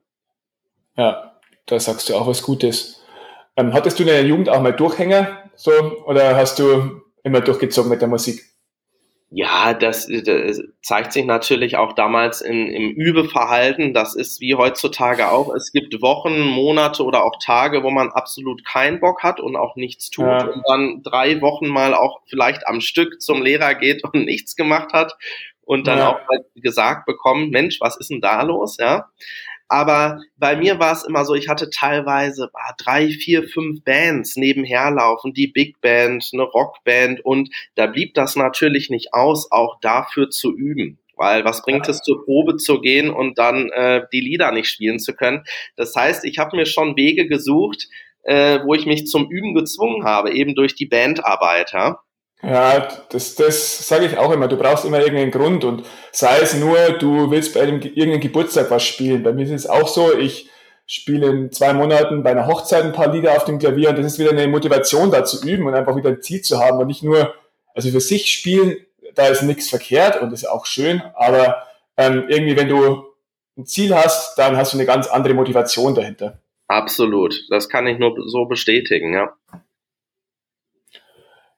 Ja, 0.97 1.33
da 1.67 1.81
sagst 1.81 2.09
du 2.09 2.15
auch 2.15 2.27
was 2.27 2.43
Gutes. 2.43 3.03
Ähm, 3.57 3.73
hattest 3.73 3.99
du 3.99 4.03
in 4.03 4.09
der 4.09 4.25
Jugend 4.25 4.49
auch 4.49 4.61
mal 4.61 4.73
Durchhänger 4.73 5.44
so 5.57 5.71
oder 6.07 6.37
hast 6.37 6.59
du 6.59 7.03
immer 7.23 7.41
durchgezogen 7.41 7.91
mit 7.91 8.01
der 8.01 8.09
Musik? 8.09 8.43
Ja, 9.37 9.75
das, 9.75 10.07
das, 10.07 10.63
zeigt 10.81 11.13
sich 11.13 11.25
natürlich 11.25 11.77
auch 11.77 11.95
damals 11.95 12.41
in, 12.41 12.69
im 12.69 12.91
Übeverhalten. 12.91 13.93
Das 13.93 14.15
ist 14.15 14.41
wie 14.41 14.55
heutzutage 14.55 15.29
auch. 15.33 15.53
Es 15.53 15.73
gibt 15.73 16.01
Wochen, 16.03 16.39
Monate 16.39 17.03
oder 17.03 17.25
auch 17.25 17.35
Tage, 17.43 17.83
wo 17.83 17.91
man 17.91 18.11
absolut 18.13 18.65
keinen 18.65 19.01
Bock 19.01 19.25
hat 19.25 19.41
und 19.41 19.57
auch 19.57 19.75
nichts 19.75 20.11
tut 20.11 20.27
ja. 20.27 20.47
und 20.47 20.63
dann 20.69 21.03
drei 21.03 21.41
Wochen 21.41 21.67
mal 21.67 21.95
auch 21.95 22.21
vielleicht 22.27 22.69
am 22.69 22.81
Stück 22.81 23.21
zum 23.21 23.43
Lehrer 23.43 23.75
geht 23.75 24.05
und 24.05 24.15
nichts 24.25 24.55
gemacht 24.55 24.93
hat 24.93 25.17
und 25.63 25.89
dann 25.89 25.99
ja. 25.99 26.11
auch 26.11 26.21
mal 26.29 26.45
gesagt 26.55 27.05
bekommt, 27.07 27.51
Mensch, 27.51 27.81
was 27.81 27.97
ist 27.97 28.11
denn 28.11 28.21
da 28.21 28.43
los? 28.43 28.77
Ja. 28.79 29.11
Aber 29.75 30.21
bei 30.37 30.55
mir 30.55 30.79
war 30.79 30.93
es 30.93 31.03
immer 31.03 31.25
so, 31.25 31.35
ich 31.35 31.49
hatte 31.49 31.69
teilweise 31.69 32.49
ah, 32.53 32.75
drei, 32.79 33.09
vier, 33.09 33.43
fünf 33.43 33.83
Bands 33.83 34.37
nebenher 34.37 34.93
laufen, 34.93 35.35
die 35.35 35.49
Big 35.49 35.81
Band, 35.81 36.31
eine 36.33 36.45
Rockband 36.45 37.25
und 37.25 37.51
da 37.75 37.89
blieb 37.89 38.15
das 38.15 38.37
natürlich 38.37 38.89
nicht 38.89 39.13
aus, 39.13 39.51
auch 39.51 39.81
dafür 39.81 40.31
zu 40.31 40.55
üben. 40.57 41.01
Weil 41.17 41.45
was 41.45 41.63
bringt 41.63 41.89
es 41.89 42.03
zur 42.03 42.25
Probe 42.25 42.57
zu 42.57 42.81
gehen 42.81 43.11
und 43.11 43.37
dann 43.37 43.69
äh, 43.71 44.03
die 44.13 44.21
Lieder 44.21 44.53
nicht 44.53 44.69
spielen 44.69 45.01
zu 45.01 45.13
können? 45.13 45.43
Das 45.75 45.97
heißt, 45.97 46.25
ich 46.25 46.39
habe 46.39 46.57
mir 46.57 46.67
schon 46.67 46.97
Wege 46.97 47.27
gesucht, 47.27 47.89
äh, 48.23 48.61
wo 48.65 48.75
ich 48.75 48.87
mich 48.87 49.09
zum 49.09 49.29
Üben 49.29 49.55
gezwungen 49.55 50.05
habe, 50.05 50.31
eben 50.31 50.55
durch 50.55 50.77
die 50.77 50.87
Bandarbeit. 50.87 51.73
Ja? 51.73 51.99
Ja, 52.43 52.89
das, 53.11 53.37
das 53.37 53.89
sage 53.89 54.07
ich 54.07 54.19
auch 54.19 54.31
immer. 54.31 54.49
Du 54.49 54.57
brauchst 54.57 54.85
immer 54.85 54.99
irgendeinen 54.99 55.31
Grund 55.31 55.65
und 55.65 55.87
sei 56.13 56.41
es 56.41 56.55
nur, 56.55 56.77
du 56.99 57.31
willst 57.31 57.55
bei 57.55 57.63
einem 57.63 57.81
irgendeinem 57.81 58.21
Geburtstag 58.21 58.71
was 58.71 58.85
spielen. 58.85 59.23
Bei 59.23 59.33
mir 59.33 59.45
ist 59.45 59.51
es 59.51 59.67
auch 59.67 59.89
so, 59.89 60.17
ich 60.17 60.51
spiele 60.87 61.29
in 61.29 61.53
zwei 61.53 61.73
Monaten 61.73 62.23
bei 62.23 62.33
einer 62.33 62.47
Hochzeit 62.47 62.85
ein 62.85 62.93
paar 62.93 63.13
Lieder 63.13 63.33
auf 63.33 63.45
dem 63.45 63.59
Klavier 63.59 63.91
und 63.91 63.99
das 63.99 64.07
ist 64.07 64.19
wieder 64.19 64.31
eine 64.31 64.47
Motivation 64.49 65.11
da 65.11 65.25
zu 65.25 65.47
üben 65.47 65.67
und 65.67 65.75
einfach 65.75 65.97
wieder 65.97 66.11
ein 66.11 66.23
Ziel 66.23 66.43
zu 66.43 66.59
haben 66.59 66.79
und 66.79 66.87
nicht 66.87 67.03
nur, 67.03 67.35
also 67.75 67.91
für 67.91 68.01
sich 68.01 68.31
spielen, 68.31 68.77
da 69.15 69.29
ist 69.29 69.43
nichts 69.43 69.71
verkehrt 69.71 70.21
und 70.21 70.33
ist 70.33 70.45
auch 70.47 70.67
schön, 70.67 71.03
aber 71.15 71.63
ähm, 71.97 72.25
irgendwie, 72.29 72.57
wenn 72.57 72.69
du 72.69 73.05
ein 73.57 73.67
Ziel 73.67 73.95
hast, 73.95 74.37
dann 74.37 74.57
hast 74.57 74.73
du 74.73 74.77
eine 74.77 74.87
ganz 74.87 75.07
andere 75.07 75.35
Motivation 75.35 75.95
dahinter. 75.95 76.41
Absolut, 76.67 77.47
das 77.51 77.69
kann 77.69 77.87
ich 77.87 77.99
nur 77.99 78.15
so 78.27 78.47
bestätigen, 78.47 79.15
ja. 79.15 79.33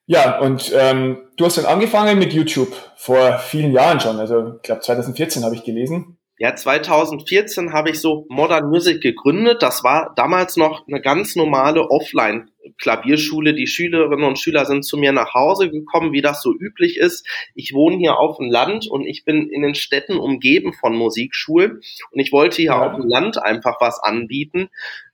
Ja, 0.07 0.39
und 0.39 0.73
ähm, 0.75 1.19
du 1.37 1.45
hast 1.45 1.59
dann 1.59 1.67
angefangen 1.67 2.19
mit 2.19 2.33
YouTube 2.33 2.73
vor 2.97 3.39
vielen 3.39 3.73
Jahren 3.73 3.99
schon. 3.99 4.19
Also 4.21 4.55
ich 4.57 4.63
glaube 4.63 4.81
2014 4.81 5.45
habe 5.45 5.57
ich 5.57 5.65
gelesen. 5.65 6.17
Ja, 6.39 6.55
2014 6.55 7.73
habe 7.73 7.91
ich 7.91 8.01
so 8.01 8.27
Modern 8.29 8.69
Music 8.69 9.01
gegründet. 9.01 9.63
Das 9.63 9.83
war 9.83 10.13
damals 10.17 10.59
noch 10.59 10.87
eine 10.87 11.01
ganz 11.01 11.35
normale 11.35 11.91
Offline-Klavierschule. 11.91 13.55
Die 13.55 13.67
Schülerinnen 13.67 14.27
und 14.27 14.39
Schüler 14.39 14.67
sind 14.67 14.85
zu 14.85 14.99
mir 14.99 15.13
nach 15.13 15.33
Hause 15.33 15.71
gekommen, 15.71 16.13
wie 16.13 16.21
das 16.21 16.43
so 16.43 16.53
üblich 16.53 16.99
ist. 16.99 17.27
Ich 17.55 17.73
wohne 17.73 17.97
hier 17.97 18.19
auf 18.19 18.37
dem 18.37 18.51
Land 18.51 18.87
und 18.87 19.07
ich 19.07 19.25
bin 19.25 19.49
in 19.49 19.63
den 19.63 19.75
Städten 19.75 20.19
umgeben 20.19 20.75
von 20.75 20.95
Musikschulen. 20.95 21.81
Und 22.11 22.21
ich 22.21 22.33
wollte 22.33 22.57
hier 22.57 22.67
ja. 22.67 22.87
auf 22.87 22.97
dem 22.97 23.09
Land 23.09 23.43
einfach 23.43 23.81
was 23.81 23.99
anbieten. 23.99 24.69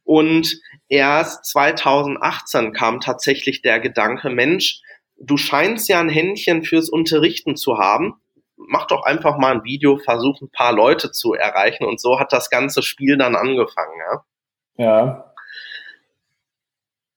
Und 0.05 0.61
erst 0.93 1.47
2018 1.47 2.75
kam 2.75 3.01
tatsächlich 3.01 3.63
der 3.63 3.81
Gedanke, 3.81 4.29
Mensch, 4.29 4.83
du 5.17 5.39
scheinst 5.39 5.89
ja 5.89 5.99
ein 5.99 6.11
Händchen 6.11 6.65
fürs 6.65 6.91
Unterrichten 6.91 7.57
zu 7.57 7.79
haben. 7.79 8.21
Mach 8.57 8.87
doch 8.87 9.03
einfach 9.05 9.39
mal 9.39 9.55
ein 9.55 9.65
Video, 9.65 9.97
versuch 9.97 10.43
ein 10.43 10.51
paar 10.51 10.75
Leute 10.75 11.11
zu 11.11 11.33
erreichen 11.33 11.85
und 11.85 11.99
so 11.99 12.21
hat 12.21 12.33
das 12.33 12.51
ganze 12.51 12.83
Spiel 12.83 13.17
dann 13.17 13.35
angefangen, 13.35 13.95
ja. 14.07 14.25
Ja. 14.77 15.35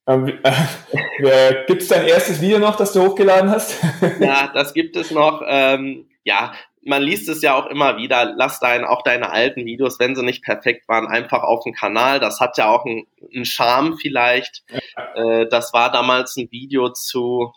Ähm, 0.07 0.39
äh, 0.43 1.63
gibt 1.67 1.81
es 1.81 1.89
dein 1.89 2.07
erstes 2.07 2.41
Video 2.41 2.59
noch, 2.59 2.77
das 2.77 2.93
du 2.93 3.01
hochgeladen 3.01 3.51
hast? 3.51 3.83
ja, 4.19 4.51
das 4.53 4.73
gibt 4.73 4.95
es 4.95 5.11
noch. 5.11 5.43
Ähm, 5.45 6.07
ja, 6.23 6.53
man 6.85 7.01
liest 7.01 7.27
es 7.29 7.41
ja 7.41 7.55
auch 7.55 7.65
immer 7.65 7.97
wieder, 7.97 8.33
lass 8.35 8.59
dein, 8.59 8.85
auch 8.85 9.01
deine 9.01 9.31
alten 9.31 9.65
Videos, 9.65 9.99
wenn 9.99 10.15
sie 10.15 10.23
nicht 10.23 10.43
perfekt 10.43 10.87
waren, 10.87 11.07
einfach 11.07 11.43
auf 11.43 11.63
den 11.63 11.73
Kanal. 11.73 12.19
Das 12.19 12.39
hat 12.39 12.57
ja 12.57 12.69
auch 12.69 12.85
einen, 12.85 13.07
einen 13.33 13.45
Charme 13.45 13.97
vielleicht. 13.97 14.63
Ja. 14.69 15.41
Äh, 15.41 15.49
das 15.49 15.73
war 15.73 15.91
damals 15.91 16.37
ein 16.37 16.51
Video 16.51 16.89
zu, 16.89 17.51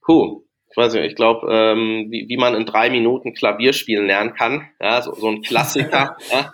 puh, 0.00 0.44
ich 0.70 0.76
weiß 0.76 0.94
nicht, 0.94 1.04
ich 1.04 1.14
glaube, 1.16 1.46
ähm, 1.52 2.06
wie, 2.10 2.26
wie 2.28 2.38
man 2.38 2.54
in 2.54 2.64
drei 2.64 2.88
Minuten 2.88 3.34
Klavier 3.34 3.74
spielen 3.74 4.06
lernen 4.06 4.32
kann. 4.32 4.70
Ja, 4.80 5.02
so, 5.02 5.12
so 5.12 5.28
ein 5.28 5.42
Klassiker. 5.42 6.16
ja. 6.30 6.52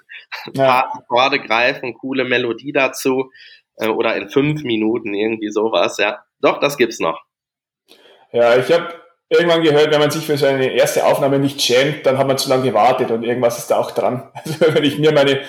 ja. 0.54 0.84
Akkorde 0.92 1.38
greifen, 1.38 1.94
coole 1.94 2.24
Melodie 2.24 2.72
dazu. 2.72 3.30
Äh, 3.76 3.86
oder 3.86 4.16
in 4.16 4.28
fünf 4.28 4.64
Minuten, 4.64 5.14
irgendwie 5.14 5.50
sowas, 5.50 5.98
ja. 5.98 6.24
Doch, 6.40 6.58
das 6.58 6.76
gibt's 6.76 6.98
noch. 6.98 7.22
Ja, 8.32 8.58
ich 8.58 8.70
habe 8.72 8.92
irgendwann 9.28 9.62
gehört, 9.62 9.90
wenn 9.90 10.00
man 10.00 10.10
sich 10.10 10.26
für 10.26 10.38
so 10.38 10.46
eine 10.46 10.72
erste 10.72 11.04
Aufnahme 11.04 11.38
nicht 11.38 11.60
schämt, 11.60 12.06
dann 12.06 12.18
hat 12.18 12.26
man 12.26 12.38
zu 12.38 12.48
lange 12.48 12.64
gewartet 12.64 13.10
und 13.10 13.22
irgendwas 13.22 13.58
ist 13.58 13.70
da 13.70 13.78
auch 13.78 13.90
dran. 13.90 14.30
Also 14.44 14.74
wenn 14.74 14.84
ich 14.84 14.98
mir 14.98 15.12
meine, 15.12 15.40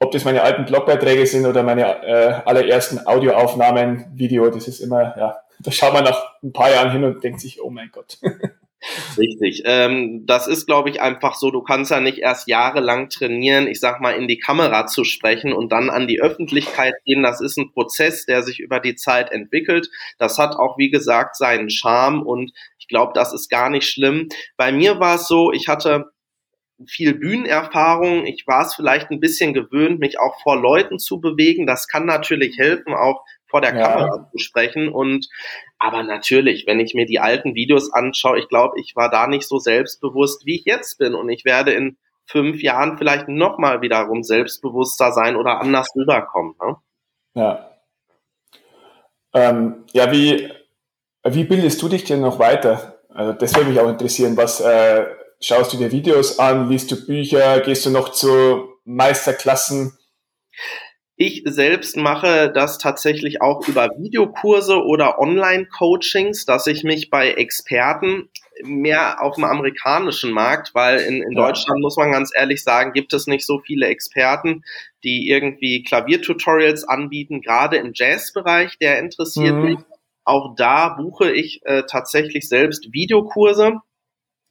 ob 0.00 0.12
das 0.12 0.24
meine 0.24 0.42
alten 0.42 0.64
Blogbeiträge 0.64 1.26
sind 1.26 1.46
oder 1.46 1.62
meine 1.62 2.02
äh, 2.04 2.40
allerersten 2.44 3.06
Audioaufnahmen, 3.06 4.06
Video, 4.14 4.48
das 4.50 4.68
ist 4.68 4.80
immer, 4.80 5.16
ja, 5.18 5.38
da 5.60 5.72
schaut 5.72 5.92
man 5.92 6.04
nach 6.04 6.22
ein 6.42 6.52
paar 6.52 6.70
Jahren 6.70 6.92
hin 6.92 7.04
und 7.04 7.22
denkt 7.22 7.40
sich, 7.40 7.60
oh 7.60 7.70
mein 7.70 7.90
Gott. 7.92 8.18
Richtig. 9.16 9.62
Ähm, 9.64 10.24
das 10.26 10.46
ist, 10.46 10.66
glaube 10.66 10.88
ich, 10.90 11.00
einfach 11.00 11.34
so, 11.34 11.50
du 11.50 11.62
kannst 11.62 11.90
ja 11.90 12.00
nicht 12.00 12.18
erst 12.18 12.46
jahrelang 12.48 13.08
trainieren, 13.08 13.66
ich 13.66 13.80
sag 13.80 14.00
mal, 14.00 14.12
in 14.12 14.28
die 14.28 14.38
Kamera 14.38 14.86
zu 14.86 15.04
sprechen 15.04 15.52
und 15.52 15.72
dann 15.72 15.90
an 15.90 16.06
die 16.06 16.20
Öffentlichkeit 16.20 16.94
gehen. 17.04 17.22
Das 17.22 17.40
ist 17.40 17.56
ein 17.58 17.72
Prozess, 17.72 18.24
der 18.26 18.42
sich 18.42 18.60
über 18.60 18.80
die 18.80 18.94
Zeit 18.94 19.32
entwickelt. 19.32 19.88
Das 20.18 20.38
hat 20.38 20.54
auch, 20.56 20.78
wie 20.78 20.90
gesagt, 20.90 21.36
seinen 21.36 21.70
Charme 21.70 22.22
und 22.22 22.52
ich 22.78 22.86
glaube, 22.88 23.12
das 23.14 23.32
ist 23.32 23.48
gar 23.50 23.68
nicht 23.70 23.88
schlimm. 23.88 24.28
Bei 24.56 24.70
mir 24.72 25.00
war 25.00 25.16
es 25.16 25.26
so, 25.28 25.52
ich 25.52 25.68
hatte 25.68 26.06
viel 26.86 27.14
Bühnenerfahrung. 27.14 28.26
Ich 28.26 28.46
war 28.46 28.64
es 28.66 28.74
vielleicht 28.74 29.10
ein 29.10 29.20
bisschen 29.20 29.52
gewöhnt, 29.54 29.98
mich 30.00 30.18
auch 30.20 30.40
vor 30.42 30.56
Leuten 30.60 30.98
zu 30.98 31.20
bewegen. 31.20 31.66
Das 31.66 31.88
kann 31.88 32.06
natürlich 32.06 32.56
helfen, 32.58 32.94
auch 32.94 33.24
vor 33.48 33.60
der 33.60 33.74
ja. 33.74 33.82
Kamera 33.82 34.30
zu 34.30 34.38
sprechen. 34.38 34.88
Und 34.88 35.28
aber 35.78 36.02
natürlich, 36.02 36.66
wenn 36.66 36.80
ich 36.80 36.94
mir 36.94 37.06
die 37.06 37.20
alten 37.20 37.54
Videos 37.54 37.92
anschaue, 37.92 38.38
ich 38.38 38.48
glaube, 38.48 38.78
ich 38.80 38.94
war 38.94 39.10
da 39.10 39.26
nicht 39.26 39.46
so 39.46 39.58
selbstbewusst, 39.58 40.46
wie 40.46 40.56
ich 40.56 40.64
jetzt 40.64 40.98
bin. 40.98 41.14
Und 41.14 41.28
ich 41.28 41.44
werde 41.44 41.72
in 41.72 41.96
fünf 42.26 42.62
Jahren 42.62 42.98
vielleicht 42.98 43.28
nochmal 43.28 43.80
wiederum 43.80 44.22
selbstbewusster 44.22 45.12
sein 45.12 45.36
oder 45.36 45.60
anders 45.60 45.88
rüberkommen. 45.96 46.54
Ne? 46.60 46.76
Ja. 47.34 47.70
Ähm, 49.34 49.84
ja, 49.92 50.12
wie, 50.12 50.50
wie 51.24 51.44
bildest 51.44 51.80
du 51.82 51.88
dich 51.88 52.04
denn 52.04 52.20
noch 52.20 52.38
weiter? 52.38 53.00
Also 53.08 53.32
das 53.32 53.54
würde 53.54 53.70
mich 53.70 53.80
auch 53.80 53.88
interessieren. 53.88 54.36
Was 54.36 54.60
äh, 54.60 55.06
schaust 55.40 55.72
du 55.72 55.76
dir 55.76 55.90
Videos 55.90 56.38
an, 56.38 56.68
liest 56.68 56.90
du 56.90 57.06
Bücher, 57.06 57.60
gehst 57.60 57.86
du 57.86 57.90
noch 57.90 58.10
zu 58.10 58.68
Meisterklassen? 58.84 59.96
Ich 61.20 61.42
selbst 61.46 61.96
mache 61.96 62.48
das 62.48 62.78
tatsächlich 62.78 63.42
auch 63.42 63.66
über 63.66 63.88
Videokurse 63.98 64.84
oder 64.84 65.18
Online-Coachings, 65.18 66.44
dass 66.44 66.68
ich 66.68 66.84
mich 66.84 67.10
bei 67.10 67.32
Experten 67.32 68.28
mehr 68.62 69.20
auf 69.20 69.34
dem 69.34 69.42
amerikanischen 69.42 70.30
Markt, 70.30 70.76
weil 70.76 71.00
in, 71.00 71.20
in 71.20 71.34
Deutschland 71.34 71.80
muss 71.80 71.96
man 71.96 72.12
ganz 72.12 72.30
ehrlich 72.32 72.62
sagen, 72.62 72.92
gibt 72.92 73.12
es 73.12 73.26
nicht 73.26 73.44
so 73.44 73.58
viele 73.58 73.88
Experten, 73.88 74.62
die 75.02 75.28
irgendwie 75.28 75.82
Klaviertutorials 75.82 76.84
anbieten, 76.84 77.40
gerade 77.40 77.78
im 77.78 77.90
Jazzbereich, 77.94 78.78
der 78.78 79.00
interessiert 79.00 79.56
mhm. 79.56 79.62
mich. 79.62 79.78
Auch 80.22 80.54
da 80.54 80.90
buche 80.90 81.32
ich 81.32 81.62
äh, 81.64 81.82
tatsächlich 81.90 82.48
selbst 82.48 82.92
Videokurse, 82.92 83.80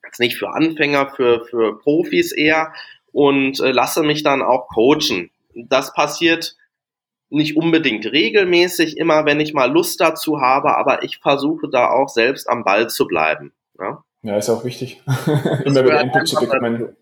jetzt 0.03 0.19
nicht 0.19 0.35
für 0.35 0.49
Anfänger, 0.49 1.11
für, 1.15 1.45
für 1.45 1.79
Profis 1.79 2.33
eher 2.33 2.73
und 3.13 3.61
äh, 3.61 3.71
lasse 3.71 4.03
mich 4.03 4.23
dann 4.23 4.41
auch 4.41 4.67
coachen 4.67 5.31
das 5.69 5.93
passiert 5.93 6.55
nicht 7.29 7.57
unbedingt 7.57 8.05
regelmäßig, 8.05 8.97
immer 8.97 9.25
wenn 9.25 9.39
ich 9.39 9.53
mal 9.53 9.71
Lust 9.71 9.99
dazu 9.99 10.39
habe, 10.39 10.77
aber 10.77 11.03
ich 11.03 11.17
versuche 11.17 11.69
da 11.69 11.89
auch 11.89 12.09
selbst 12.09 12.49
am 12.49 12.63
Ball 12.63 12.89
zu 12.89 13.05
bleiben. 13.05 13.53
Ja, 13.79 14.03
ja 14.21 14.37
ist 14.37 14.49
auch 14.49 14.63
wichtig, 14.63 15.01
immer 15.65 15.83
wieder 15.83 16.01
Input 16.01 16.27
zu 16.27 16.39
bekommen. 16.39 16.95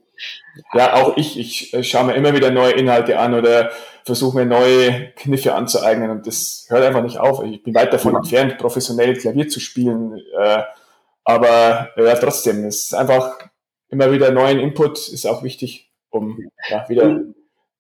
Ja, 0.74 0.94
auch 0.94 1.18
ich, 1.18 1.38
ich 1.38 1.74
äh, 1.74 1.84
schaue 1.84 2.06
mir 2.06 2.14
immer 2.16 2.34
wieder 2.34 2.50
neue 2.50 2.72
Inhalte 2.72 3.20
an 3.20 3.34
oder 3.34 3.72
versuche 4.06 4.38
mir 4.38 4.46
neue 4.46 5.12
Kniffe 5.16 5.54
anzueignen 5.54 6.10
und 6.10 6.26
das 6.26 6.66
hört 6.70 6.84
einfach 6.84 7.04
nicht 7.04 7.20
auf. 7.20 7.44
Ich 7.44 7.64
bin 7.64 7.76
weit 7.76 7.92
davon 7.92 8.16
entfernt, 8.16 8.58
professionell 8.58 9.16
Klavier 9.16 9.50
zu 9.50 9.60
spielen, 9.60 10.18
äh, 10.40 10.64
aber 11.26 11.90
ja, 11.98 12.16
trotzdem, 12.16 12.64
es 12.66 12.86
ist 12.86 12.94
einfach 12.94 13.38
immer 13.90 14.12
wieder 14.12 14.32
neuen 14.32 14.60
Input 14.60 15.10
ist 15.10 15.26
auch 15.26 15.44
wichtig, 15.44 15.92
um 16.10 16.40
ja, 16.70 16.88
wieder 16.88 17.20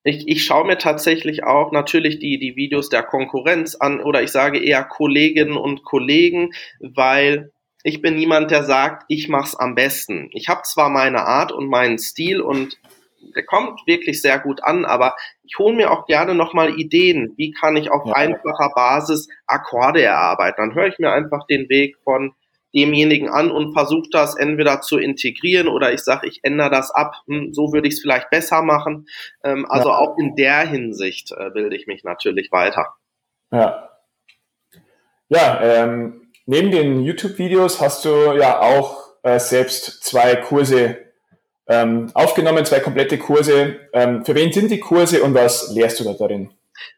ich, 0.05 0.27
ich 0.27 0.45
schaue 0.45 0.67
mir 0.67 0.77
tatsächlich 0.77 1.43
auch 1.43 1.71
natürlich 1.71 2.19
die, 2.19 2.37
die 2.37 2.55
Videos 2.55 2.89
der 2.89 3.01
Konkurrenz 3.01 3.73
an 3.73 3.99
oder 3.99 4.21
ich 4.21 4.31
sage 4.31 4.63
eher 4.63 4.83
Kolleginnen 4.83 5.57
und 5.57 5.83
Kollegen, 5.83 6.51
weil 6.79 7.51
ich 7.83 8.01
bin 8.03 8.15
niemand, 8.15 8.51
der 8.51 8.63
sagt, 8.63 9.03
ich 9.07 9.29
mach's 9.29 9.55
am 9.55 9.73
besten. 9.73 10.29
Ich 10.33 10.47
habe 10.47 10.61
zwar 10.63 10.89
meine 10.89 11.25
Art 11.25 11.51
und 11.51 11.67
meinen 11.67 11.97
Stil 11.97 12.39
und 12.39 12.79
der 13.35 13.43
kommt 13.45 13.79
wirklich 13.87 14.21
sehr 14.21 14.37
gut 14.37 14.63
an, 14.63 14.85
aber 14.85 15.15
ich 15.43 15.57
hole 15.57 15.75
mir 15.75 15.91
auch 15.91 16.05
gerne 16.05 16.35
nochmal 16.35 16.79
Ideen. 16.79 17.33
Wie 17.35 17.51
kann 17.51 17.75
ich 17.75 17.89
auf 17.89 18.05
ja. 18.05 18.13
einfacher 18.13 18.69
Basis 18.75 19.27
Akkorde 19.47 20.03
erarbeiten? 20.03 20.57
Dann 20.57 20.75
höre 20.75 20.87
ich 20.87 20.99
mir 20.99 21.11
einfach 21.11 21.47
den 21.47 21.67
Weg 21.67 21.97
von 22.03 22.35
demjenigen 22.75 23.29
an 23.29 23.51
und 23.51 23.73
versuche 23.73 24.09
das 24.11 24.35
entweder 24.35 24.81
zu 24.81 24.97
integrieren 24.97 25.67
oder 25.67 25.93
ich 25.93 26.01
sage, 26.01 26.27
ich 26.27 26.41
ändere 26.43 26.69
das 26.69 26.91
ab, 26.91 27.15
hm, 27.27 27.53
so 27.53 27.71
würde 27.71 27.87
ich 27.87 27.95
es 27.95 28.01
vielleicht 28.01 28.29
besser 28.29 28.61
machen. 28.61 29.07
Ähm, 29.43 29.65
also 29.69 29.89
ja. 29.89 29.97
auch 29.97 30.17
in 30.17 30.35
der 30.35 30.67
Hinsicht 30.67 31.31
äh, 31.31 31.49
bilde 31.51 31.75
ich 31.75 31.87
mich 31.87 32.03
natürlich 32.03 32.51
weiter. 32.51 32.93
Ja. 33.51 33.89
Ja, 35.29 35.59
ähm, 35.61 36.31
neben 36.45 36.69
den 36.69 37.01
YouTube-Videos 37.01 37.81
hast 37.81 38.05
du 38.05 38.33
ja 38.33 38.59
auch 38.59 39.05
äh, 39.23 39.39
selbst 39.39 40.03
zwei 40.03 40.35
Kurse 40.35 40.97
ähm, 41.67 42.11
aufgenommen, 42.13 42.63
zwei 42.65 42.79
komplette 42.79 43.17
Kurse. 43.17 43.77
Ähm, 43.93 44.23
für 44.23 44.35
wen 44.35 44.51
sind 44.51 44.69
die 44.69 44.79
Kurse 44.79 45.23
und 45.23 45.33
was 45.33 45.73
lehrst 45.73 45.99
du 45.99 46.03
da 46.03 46.13
darin? 46.13 46.51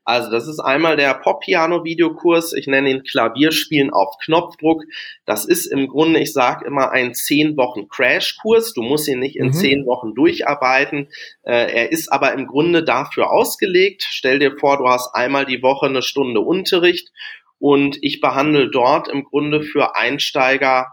Also 0.03 0.31
das 0.31 0.48
ist 0.48 0.60
einmal 0.60 0.98
der 0.98 1.13
Pop-Piano-Videokurs, 1.15 2.53
ich 2.53 2.67
nenne 2.67 2.89
ihn 2.89 3.03
Klavierspielen 3.03 3.91
auf 3.91 4.15
Knopfdruck. 4.24 4.84
Das 5.25 5.46
ist 5.46 5.65
im 5.65 5.88
Grunde, 5.88 6.19
ich 6.19 6.34
sage 6.34 6.65
immer, 6.65 6.91
ein 6.91 7.13
zehn 7.13 7.57
Wochen 7.57 7.88
Crash-Kurs. 7.88 8.74
Du 8.74 8.81
musst 8.81 9.07
ihn 9.07 9.19
nicht 9.19 9.36
in 9.36 9.48
mhm. 9.48 9.53
zehn 9.53 9.86
Wochen 9.86 10.13
durcharbeiten. 10.15 11.10
Äh, 11.43 11.72
er 11.74 11.91
ist 11.91 12.12
aber 12.12 12.34
im 12.34 12.48
Grunde 12.48 12.84
dafür 12.84 13.31
ausgelegt. 13.31 14.05
Stell 14.10 14.39
dir 14.39 14.57
vor, 14.57 14.77
du 14.77 14.88
hast 14.88 15.13
einmal 15.13 15.46
die 15.46 15.62
Woche 15.62 15.88
eine 15.88 16.01
Stunde 16.01 16.41
Unterricht 16.41 17.12
und 17.60 17.98
ich 18.01 18.22
behandle 18.22 18.69
dort 18.69 19.07
im 19.07 19.24
Grunde 19.24 19.63
für 19.63 19.96
Einsteiger 19.96 20.88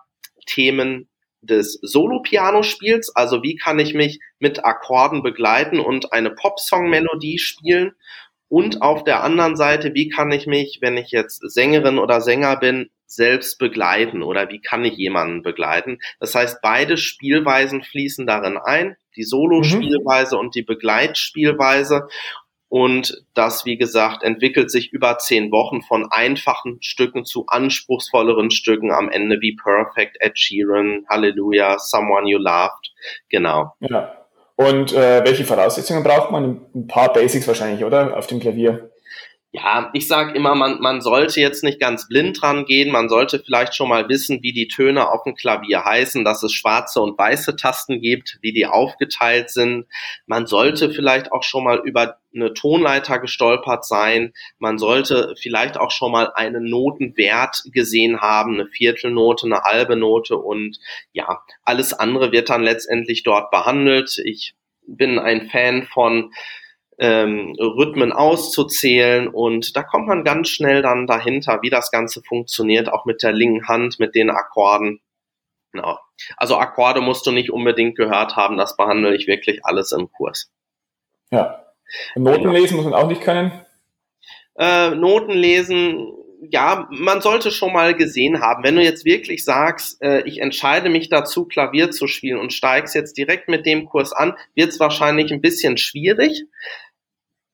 Themen 0.46 1.08
des 1.44 1.78
Solo-Piano-Spiels, 1.82 3.14
also 3.14 3.42
wie 3.42 3.56
kann 3.56 3.78
ich 3.78 3.94
mich 3.94 4.20
mit 4.38 4.64
Akkorden 4.64 5.22
begleiten 5.22 5.78
und 5.78 6.12
eine 6.12 6.30
Pop-Song-Melodie 6.30 7.38
spielen 7.38 7.92
und 8.48 8.82
auf 8.82 9.04
der 9.04 9.24
anderen 9.24 9.56
Seite, 9.56 9.94
wie 9.94 10.08
kann 10.08 10.30
ich 10.30 10.46
mich, 10.46 10.78
wenn 10.80 10.96
ich 10.96 11.10
jetzt 11.10 11.40
Sängerin 11.50 11.98
oder 11.98 12.20
Sänger 12.20 12.56
bin, 12.56 12.90
selbst 13.06 13.58
begleiten 13.58 14.22
oder 14.22 14.48
wie 14.50 14.60
kann 14.60 14.84
ich 14.84 14.96
jemanden 14.96 15.42
begleiten? 15.42 15.98
Das 16.20 16.34
heißt, 16.34 16.60
beide 16.62 16.96
Spielweisen 16.96 17.82
fließen 17.82 18.26
darin 18.26 18.58
ein, 18.58 18.96
die 19.16 19.24
Solo-Spielweise 19.24 20.36
mhm. 20.36 20.40
und 20.40 20.54
die 20.54 20.62
Begleitspielweise. 20.62 22.08
Und 22.68 23.24
das, 23.34 23.64
wie 23.64 23.76
gesagt, 23.76 24.24
entwickelt 24.24 24.70
sich 24.70 24.92
über 24.92 25.18
zehn 25.18 25.52
Wochen 25.52 25.82
von 25.82 26.08
einfachen 26.10 26.78
Stücken 26.80 27.24
zu 27.24 27.46
anspruchsvolleren 27.46 28.50
Stücken 28.50 28.90
am 28.90 29.08
Ende 29.08 29.40
wie 29.40 29.54
Perfect, 29.54 30.16
Ed 30.18 30.36
Sheeran, 30.36 31.04
Hallelujah, 31.08 31.78
Someone 31.78 32.28
You 32.28 32.38
Loved. 32.38 32.92
Genau. 33.28 33.74
Ja. 33.78 34.23
Und 34.56 34.92
äh, 34.92 35.24
welche 35.24 35.44
Voraussetzungen 35.44 36.04
braucht 36.04 36.30
man? 36.30 36.66
Ein 36.74 36.86
paar 36.86 37.12
Basics 37.12 37.46
wahrscheinlich, 37.48 37.84
oder? 37.84 38.16
Auf 38.16 38.26
dem 38.26 38.40
Klavier. 38.40 38.90
Ja, 39.56 39.88
ich 39.92 40.08
sage 40.08 40.34
immer, 40.34 40.56
man, 40.56 40.80
man 40.80 41.00
sollte 41.00 41.40
jetzt 41.40 41.62
nicht 41.62 41.78
ganz 41.78 42.08
blind 42.08 42.42
dran 42.42 42.64
gehen. 42.64 42.90
Man 42.90 43.08
sollte 43.08 43.38
vielleicht 43.38 43.76
schon 43.76 43.88
mal 43.88 44.08
wissen, 44.08 44.42
wie 44.42 44.52
die 44.52 44.66
Töne 44.66 45.08
auf 45.08 45.22
dem 45.22 45.36
Klavier 45.36 45.84
heißen, 45.84 46.24
dass 46.24 46.42
es 46.42 46.52
schwarze 46.52 47.00
und 47.00 47.16
weiße 47.16 47.54
Tasten 47.54 48.00
gibt, 48.00 48.40
wie 48.42 48.52
die 48.52 48.66
aufgeteilt 48.66 49.50
sind. 49.50 49.86
Man 50.26 50.48
sollte 50.48 50.90
vielleicht 50.90 51.30
auch 51.30 51.44
schon 51.44 51.62
mal 51.62 51.80
über 51.84 52.18
eine 52.34 52.52
Tonleiter 52.52 53.20
gestolpert 53.20 53.84
sein. 53.84 54.32
Man 54.58 54.76
sollte 54.76 55.36
vielleicht 55.40 55.78
auch 55.78 55.92
schon 55.92 56.10
mal 56.10 56.32
einen 56.34 56.64
Notenwert 56.68 57.62
gesehen 57.72 58.20
haben, 58.20 58.54
eine 58.54 58.66
Viertelnote, 58.66 59.46
eine 59.46 59.62
halbe 59.62 59.94
Note 59.94 60.36
und 60.36 60.80
ja, 61.12 61.42
alles 61.62 61.92
andere 61.92 62.32
wird 62.32 62.50
dann 62.50 62.64
letztendlich 62.64 63.22
dort 63.22 63.52
behandelt. 63.52 64.20
Ich 64.24 64.56
bin 64.84 65.20
ein 65.20 65.48
Fan 65.48 65.84
von 65.84 66.32
ähm, 66.98 67.54
Rhythmen 67.58 68.12
auszuzählen 68.12 69.28
und 69.28 69.76
da 69.76 69.82
kommt 69.82 70.06
man 70.06 70.24
ganz 70.24 70.48
schnell 70.48 70.82
dann 70.82 71.06
dahinter, 71.06 71.60
wie 71.62 71.70
das 71.70 71.90
Ganze 71.90 72.22
funktioniert, 72.22 72.92
auch 72.92 73.04
mit 73.04 73.22
der 73.22 73.32
linken 73.32 73.66
Hand, 73.68 73.98
mit 73.98 74.14
den 74.14 74.30
Akkorden. 74.30 75.00
Genau. 75.72 75.98
Also 76.36 76.56
Akkorde 76.56 77.00
musst 77.00 77.26
du 77.26 77.32
nicht 77.32 77.50
unbedingt 77.50 77.96
gehört 77.96 78.36
haben, 78.36 78.56
das 78.56 78.76
behandle 78.76 79.14
ich 79.14 79.26
wirklich 79.26 79.64
alles 79.64 79.92
im 79.92 80.10
Kurs. 80.12 80.52
Ja. 81.30 81.64
Noten 82.14 82.50
lesen 82.50 82.76
muss 82.76 82.84
man 82.84 82.94
auch 82.94 83.08
nicht 83.08 83.22
können? 83.22 83.52
Äh, 84.56 84.90
Noten 84.90 85.32
lesen, 85.32 86.12
ja, 86.50 86.88
man 86.90 87.20
sollte 87.20 87.50
schon 87.50 87.72
mal 87.72 87.94
gesehen 87.94 88.40
haben. 88.40 88.64
Wenn 88.64 88.76
du 88.76 88.82
jetzt 88.82 89.04
wirklich 89.04 89.44
sagst, 89.44 90.02
äh, 90.02 90.22
ich 90.22 90.40
entscheide 90.40 90.88
mich 90.90 91.08
dazu, 91.08 91.44
Klavier 91.46 91.90
zu 91.90 92.06
spielen 92.06 92.38
und 92.38 92.52
steigst 92.52 92.94
jetzt 92.94 93.16
direkt 93.16 93.48
mit 93.48 93.66
dem 93.66 93.86
Kurs 93.86 94.12
an, 94.12 94.34
wird 94.54 94.70
es 94.70 94.80
wahrscheinlich 94.80 95.32
ein 95.32 95.40
bisschen 95.40 95.76
schwierig. 95.76 96.44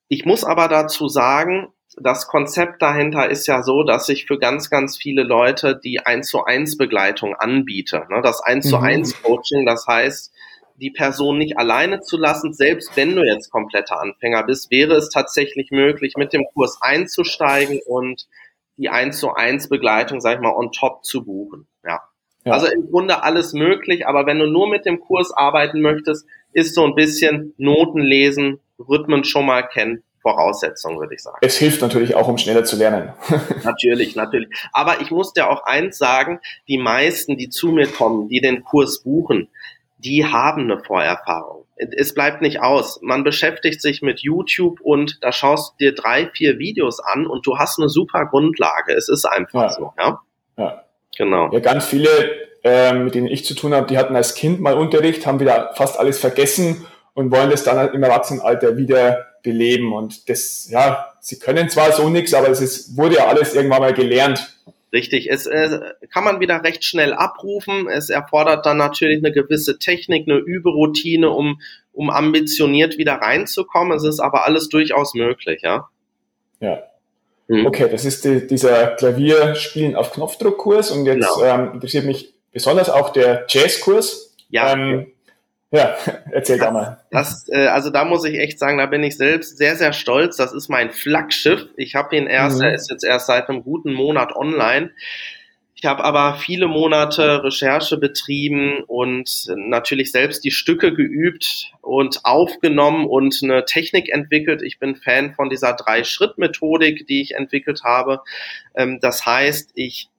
Ich 0.08 0.24
muss 0.24 0.44
aber 0.44 0.68
dazu 0.68 1.08
sagen, 1.08 1.68
das 1.96 2.28
Konzept 2.28 2.82
dahinter 2.82 3.28
ist 3.28 3.46
ja 3.46 3.62
so, 3.62 3.82
dass 3.82 4.08
ich 4.08 4.26
für 4.26 4.38
ganz, 4.38 4.70
ganz 4.70 4.96
viele 4.96 5.22
Leute 5.22 5.78
die 5.82 6.00
1 6.00 6.28
zu 6.28 6.44
1 6.44 6.76
Begleitung 6.76 7.34
anbiete. 7.34 8.06
Ne? 8.10 8.20
Das 8.22 8.40
1 8.40 8.68
zu 8.68 8.78
1 8.78 9.14
mhm. 9.14 9.22
Coaching, 9.22 9.66
das 9.66 9.86
heißt, 9.86 10.32
die 10.76 10.90
Person 10.90 11.38
nicht 11.38 11.58
alleine 11.58 12.00
zu 12.00 12.16
lassen, 12.16 12.54
selbst 12.54 12.96
wenn 12.96 13.14
du 13.14 13.22
jetzt 13.22 13.50
kompletter 13.50 14.00
Anfänger 14.00 14.44
bist, 14.44 14.70
wäre 14.70 14.94
es 14.94 15.10
tatsächlich 15.10 15.70
möglich, 15.70 16.14
mit 16.16 16.32
dem 16.32 16.44
Kurs 16.54 16.78
einzusteigen 16.80 17.80
und 17.86 18.26
die 18.80 18.88
1 18.88 19.20
zu 19.20 19.34
1 19.34 19.68
Begleitung, 19.68 20.20
sag 20.20 20.36
ich 20.36 20.40
mal, 20.40 20.56
on 20.56 20.72
top 20.72 21.04
zu 21.04 21.24
buchen. 21.24 21.66
Ja. 21.84 22.00
ja. 22.44 22.52
Also 22.52 22.66
im 22.66 22.90
Grunde 22.90 23.22
alles 23.22 23.52
möglich, 23.52 24.06
aber 24.06 24.24
wenn 24.26 24.38
du 24.38 24.46
nur 24.46 24.68
mit 24.68 24.86
dem 24.86 25.00
Kurs 25.00 25.30
arbeiten 25.32 25.82
möchtest, 25.82 26.26
ist 26.54 26.74
so 26.74 26.84
ein 26.84 26.94
bisschen 26.94 27.54
Noten 27.58 28.00
lesen, 28.00 28.58
Rhythmen 28.78 29.24
schon 29.24 29.44
mal 29.44 29.62
kennen, 29.62 30.02
Voraussetzung, 30.22 30.98
würde 30.98 31.14
ich 31.14 31.22
sagen. 31.22 31.38
Es 31.42 31.58
hilft 31.58 31.82
natürlich 31.82 32.14
auch, 32.14 32.26
um 32.26 32.38
schneller 32.38 32.64
zu 32.64 32.76
lernen. 32.76 33.12
natürlich, 33.64 34.16
natürlich. 34.16 34.48
Aber 34.72 35.02
ich 35.02 35.10
muss 35.10 35.34
dir 35.34 35.50
auch 35.50 35.64
eins 35.64 35.98
sagen, 35.98 36.40
die 36.66 36.78
meisten, 36.78 37.36
die 37.36 37.50
zu 37.50 37.68
mir 37.68 37.86
kommen, 37.86 38.28
die 38.28 38.40
den 38.40 38.64
Kurs 38.64 39.02
buchen, 39.02 39.48
die 39.98 40.24
haben 40.24 40.62
eine 40.62 40.82
Vorerfahrung. 40.82 41.59
Es 41.96 42.14
bleibt 42.14 42.42
nicht 42.42 42.60
aus. 42.60 43.00
Man 43.02 43.24
beschäftigt 43.24 43.80
sich 43.80 44.02
mit 44.02 44.20
YouTube 44.20 44.80
und 44.80 45.18
da 45.22 45.32
schaust 45.32 45.72
du 45.72 45.84
dir 45.84 45.94
drei, 45.94 46.30
vier 46.34 46.58
Videos 46.58 47.00
an 47.00 47.26
und 47.26 47.46
du 47.46 47.58
hast 47.58 47.78
eine 47.78 47.88
super 47.88 48.26
Grundlage. 48.26 48.92
Es 48.92 49.08
ist 49.08 49.24
einfach 49.24 49.62
ja. 49.62 49.68
so, 49.70 49.92
ja. 49.98 50.20
Ja. 50.56 50.84
Genau. 51.16 51.50
Ja, 51.52 51.60
ganz 51.60 51.86
viele, 51.86 52.08
äh, 52.64 52.92
mit 52.92 53.14
denen 53.14 53.26
ich 53.26 53.44
zu 53.44 53.54
tun 53.54 53.74
habe, 53.74 53.86
die 53.86 53.98
hatten 53.98 54.16
als 54.16 54.34
Kind 54.34 54.60
mal 54.60 54.74
Unterricht, 54.74 55.26
haben 55.26 55.40
wieder 55.40 55.72
fast 55.74 55.98
alles 55.98 56.18
vergessen 56.18 56.86
und 57.14 57.30
wollen 57.30 57.50
das 57.50 57.64
dann 57.64 57.76
halt 57.76 57.94
im 57.94 58.02
Erwachsenenalter 58.02 58.76
wieder 58.76 59.26
beleben. 59.42 59.92
Und 59.92 60.28
das, 60.28 60.68
ja, 60.70 61.08
sie 61.20 61.38
können 61.38 61.68
zwar 61.68 61.92
so 61.92 62.08
nichts, 62.08 62.34
aber 62.34 62.48
es 62.48 62.60
ist, 62.60 62.96
wurde 62.96 63.16
ja 63.16 63.26
alles 63.26 63.54
irgendwann 63.54 63.80
mal 63.80 63.94
gelernt. 63.94 64.56
Richtig, 64.92 65.30
es 65.30 65.46
äh, 65.46 65.80
kann 66.12 66.24
man 66.24 66.40
wieder 66.40 66.64
recht 66.64 66.84
schnell 66.84 67.12
abrufen. 67.12 67.88
Es 67.88 68.10
erfordert 68.10 68.66
dann 68.66 68.76
natürlich 68.76 69.18
eine 69.18 69.32
gewisse 69.32 69.78
Technik, 69.78 70.28
eine 70.28 70.38
Überoutine, 70.38 71.30
um, 71.30 71.60
um 71.92 72.10
ambitioniert 72.10 72.98
wieder 72.98 73.14
reinzukommen. 73.14 73.96
Es 73.96 74.04
ist 74.04 74.18
aber 74.18 74.46
alles 74.46 74.68
durchaus 74.68 75.14
möglich, 75.14 75.62
ja. 75.62 75.88
Ja. 76.58 76.82
Hm. 77.48 77.66
Okay, 77.66 77.88
das 77.90 78.04
ist 78.04 78.24
die, 78.24 78.46
dieser 78.46 78.88
Klavierspielen 78.88 79.94
auf 79.94 80.12
Knopfdruckkurs 80.12 80.90
und 80.90 81.06
jetzt 81.06 81.34
genau. 81.34 81.44
ähm, 81.44 81.74
interessiert 81.74 82.04
mich 82.04 82.34
besonders 82.52 82.90
auch 82.90 83.10
der 83.10 83.46
Jazzkurs. 83.48 84.36
Ja. 84.48 84.72
Ähm, 84.72 85.12
ja, 85.70 85.96
erzähl 86.32 86.58
das, 86.58 86.66
da 86.66 86.72
mal. 86.72 87.00
Das, 87.10 87.48
äh, 87.48 87.66
also 87.66 87.90
da 87.90 88.04
muss 88.04 88.24
ich 88.24 88.38
echt 88.38 88.58
sagen, 88.58 88.78
da 88.78 88.86
bin 88.86 89.02
ich 89.02 89.16
selbst 89.16 89.58
sehr, 89.58 89.76
sehr 89.76 89.92
stolz. 89.92 90.36
Das 90.36 90.52
ist 90.52 90.68
mein 90.68 90.90
Flaggschiff. 90.90 91.68
Ich 91.76 91.94
habe 91.94 92.16
ihn 92.16 92.26
erst, 92.26 92.58
mhm. 92.58 92.64
er 92.64 92.74
ist 92.74 92.90
jetzt 92.90 93.04
erst 93.04 93.26
seit 93.26 93.48
einem 93.48 93.62
guten 93.62 93.92
Monat 93.92 94.34
online. 94.34 94.90
Ich 95.82 95.86
habe 95.86 96.04
aber 96.04 96.34
viele 96.34 96.68
Monate 96.68 97.42
Recherche 97.42 97.96
betrieben 97.96 98.84
und 98.86 99.46
natürlich 99.56 100.12
selbst 100.12 100.44
die 100.44 100.50
Stücke 100.50 100.92
geübt 100.92 101.72
und 101.80 102.20
aufgenommen 102.24 103.06
und 103.06 103.40
eine 103.42 103.64
Technik 103.64 104.12
entwickelt. 104.12 104.60
Ich 104.60 104.78
bin 104.78 104.94
Fan 104.94 105.32
von 105.32 105.48
dieser 105.48 105.72
Drei-Schritt-Methodik, 105.72 107.06
die 107.06 107.22
ich 107.22 107.34
entwickelt 107.34 107.82
habe. 107.82 108.20
Ähm, 108.74 108.98
das 109.00 109.24
heißt, 109.24 109.70
ich 109.74 110.09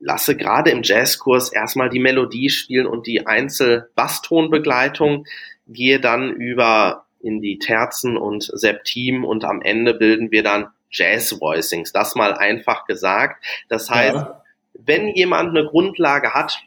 lasse 0.00 0.36
gerade 0.36 0.70
im 0.70 0.82
Jazzkurs 0.82 1.52
erstmal 1.52 1.90
die 1.90 1.98
Melodie 1.98 2.50
spielen 2.50 2.86
und 2.86 3.06
die 3.06 3.26
Einzel-Basstonbegleitung, 3.26 5.26
gehe 5.66 6.00
dann 6.00 6.32
über 6.32 7.06
in 7.20 7.40
die 7.40 7.58
Terzen 7.58 8.16
und 8.16 8.44
Septim 8.44 9.24
und 9.24 9.44
am 9.44 9.60
Ende 9.62 9.94
bilden 9.94 10.30
wir 10.30 10.42
dann 10.42 10.68
Jazz-Voicings. 10.90 11.92
Das 11.92 12.14
mal 12.14 12.34
einfach 12.34 12.86
gesagt. 12.86 13.44
Das 13.68 13.90
heißt, 13.90 14.14
ja. 14.14 14.42
wenn 14.74 15.08
jemand 15.08 15.50
eine 15.50 15.66
Grundlage 15.66 16.32
hat, 16.32 16.62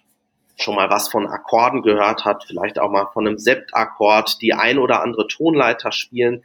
schon 0.58 0.76
mal 0.76 0.90
was 0.90 1.08
von 1.08 1.26
Akkorden 1.26 1.82
gehört 1.82 2.26
hat, 2.26 2.44
vielleicht 2.46 2.80
auch 2.80 2.92
mal 2.92 3.08
von 3.14 3.26
einem 3.26 3.38
Septakkord, 3.38 4.42
die 4.42 4.54
ein 4.54 4.78
oder 4.78 5.02
andere 5.02 5.28
Tonleiter 5.28 5.92
spielen 5.92 6.44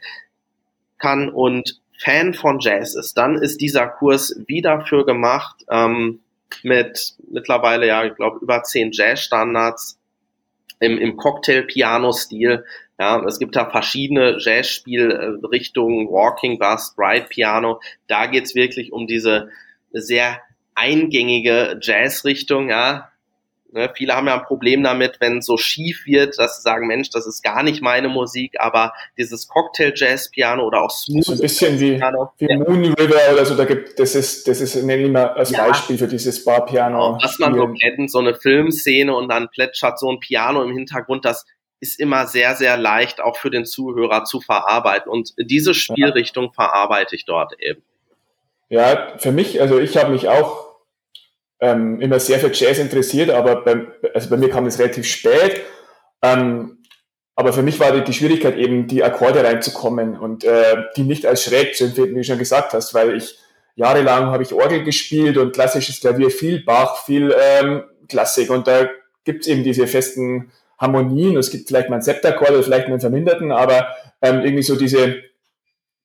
kann 0.97 1.29
und 1.29 1.81
Fan 1.99 2.33
von 2.33 2.59
Jazz 2.59 2.95
ist, 2.95 3.17
dann 3.17 3.35
ist 3.35 3.59
dieser 3.59 3.87
Kurs 3.87 4.39
wieder 4.47 4.81
für 4.81 5.05
gemacht. 5.05 5.65
Ähm, 5.69 6.21
mit 6.63 7.15
mittlerweile, 7.29 7.87
ja, 7.87 8.05
ich 8.05 8.15
glaube, 8.15 8.39
über 8.41 8.63
zehn 8.63 8.91
Jazzstandards 8.91 9.99
im, 10.79 10.97
im 10.97 11.17
Cocktail-Piano-Stil. 11.17 12.65
Ja, 12.99 13.23
es 13.25 13.39
gibt 13.39 13.55
da 13.55 13.69
verschiedene 13.69 14.37
Jazzspielrichtungen, 14.39 16.07
Walking 16.07 16.57
Bass, 16.57 16.95
Ride 16.97 17.27
Piano. 17.29 17.79
Da 18.07 18.25
geht's 18.25 18.55
wirklich 18.55 18.91
um 18.91 19.07
diese 19.07 19.49
sehr 19.91 20.41
eingängige 20.73 21.79
Jazzrichtung, 21.81 22.69
ja, 22.69 23.11
Ne, 23.69 23.91
viele 23.93 24.15
haben 24.15 24.27
ja 24.27 24.35
ein 24.35 24.45
Problem 24.45 24.81
damit, 24.81 25.19
wenn 25.19 25.39
es 25.39 25.45
so 25.45 25.57
schief 25.57 26.05
wird, 26.05 26.39
dass 26.39 26.55
sie 26.55 26.61
sagen, 26.61 26.87
Mensch, 26.87 27.09
das 27.09 27.27
ist 27.27 27.43
gar 27.43 27.63
nicht 27.63 27.81
meine 27.81 28.07
Musik, 28.07 28.55
aber 28.59 28.93
dieses 29.17 29.49
Cocktail-Jazz-Piano 29.49 30.65
oder 30.65 30.83
auch 30.83 30.89
Smooth. 30.89 31.25
So 31.25 31.33
ein 31.33 31.39
bisschen 31.39 31.77
wie, 31.77 31.99
wie 32.37 32.45
ja. 32.49 32.57
Moon 32.59 32.93
River 32.93 33.33
oder 33.33 33.45
so, 33.45 33.55
da 33.55 33.65
gibt, 33.65 33.99
das 33.99 34.15
ist, 34.15 34.47
das 34.47 34.61
ist, 34.61 34.75
nenne 34.75 35.03
ich 35.03 35.11
mal 35.11 35.27
als 35.31 35.51
ja. 35.51 35.67
Beispiel 35.67 35.97
für 35.97 36.07
dieses 36.07 36.45
Bar-Piano. 36.45 37.17
Was 37.21 37.39
man 37.39 37.55
so 37.55 37.67
kennt, 37.67 38.09
so 38.09 38.19
eine 38.19 38.35
Filmszene 38.35 39.13
und 39.13 39.27
dann 39.27 39.49
plätschert 39.49 39.99
so 39.99 40.09
ein 40.09 40.21
Piano 40.21 40.63
im 40.63 40.71
Hintergrund, 40.71 41.25
das 41.25 41.45
ist 41.81 41.99
immer 41.99 42.25
sehr, 42.25 42.55
sehr 42.55 42.77
leicht 42.77 43.19
auch 43.19 43.37
für 43.37 43.51
den 43.51 43.65
Zuhörer 43.65 44.23
zu 44.23 44.39
verarbeiten. 44.39 45.11
Und 45.11 45.33
diese 45.37 45.73
Spielrichtung 45.73 46.45
ja. 46.45 46.51
verarbeite 46.53 47.15
ich 47.15 47.25
dort 47.25 47.53
eben. 47.59 47.83
Ja, 48.69 49.17
für 49.17 49.31
mich, 49.31 49.61
also 49.61 49.77
ich 49.77 49.97
habe 49.97 50.11
mich 50.11 50.29
auch 50.29 50.66
ähm, 51.59 52.01
immer 52.01 52.19
sehr 52.19 52.39
für 52.39 52.51
Jazz 52.51 52.79
interessiert, 52.79 53.29
aber 53.29 53.63
bei, 53.63 53.87
also 54.13 54.29
bei 54.29 54.37
mir 54.37 54.49
kam 54.49 54.65
es 54.65 54.79
relativ 54.79 55.05
spät. 55.05 55.61
Ähm, 56.21 56.77
aber 57.35 57.53
für 57.53 57.61
mich 57.61 57.79
war 57.79 57.91
die, 57.91 58.03
die 58.03 58.13
Schwierigkeit 58.13 58.57
eben, 58.57 58.87
die 58.87 59.03
Akkorde 59.03 59.43
reinzukommen 59.43 60.17
und 60.17 60.43
äh, 60.43 60.77
die 60.95 61.03
nicht 61.03 61.25
als 61.25 61.43
schräg 61.43 61.75
zu 61.75 61.85
empfinden, 61.85 62.15
wie 62.15 62.21
du 62.21 62.23
schon 62.23 62.39
gesagt 62.39 62.73
hast, 62.73 62.93
weil 62.93 63.15
ich 63.15 63.37
jahrelang 63.75 64.27
habe 64.27 64.41
ich 64.41 64.53
Orgel 64.53 64.83
gespielt 64.83 65.37
und 65.37 65.53
klassisches 65.53 65.99
Klavier, 65.99 66.31
viel 66.31 66.63
Bach, 66.63 67.05
viel 67.05 67.35
ähm, 67.39 67.83
Klassik 68.09 68.49
und 68.49 68.67
da 68.67 68.89
gibt 69.23 69.41
es 69.41 69.47
eben 69.47 69.63
diese 69.63 69.85
festen 69.85 70.51
Harmonien. 70.79 71.37
Es 71.37 71.51
gibt 71.51 71.67
vielleicht 71.67 71.89
mal 71.89 71.97
einen 71.97 72.03
Septakkord 72.03 72.51
oder 72.51 72.63
vielleicht 72.63 72.87
mal 72.87 72.93
einen 72.93 73.01
verminderten, 73.01 73.51
aber 73.51 73.87
ähm, 74.21 74.41
irgendwie 74.41 74.63
so 74.63 74.75
diese 74.75 75.17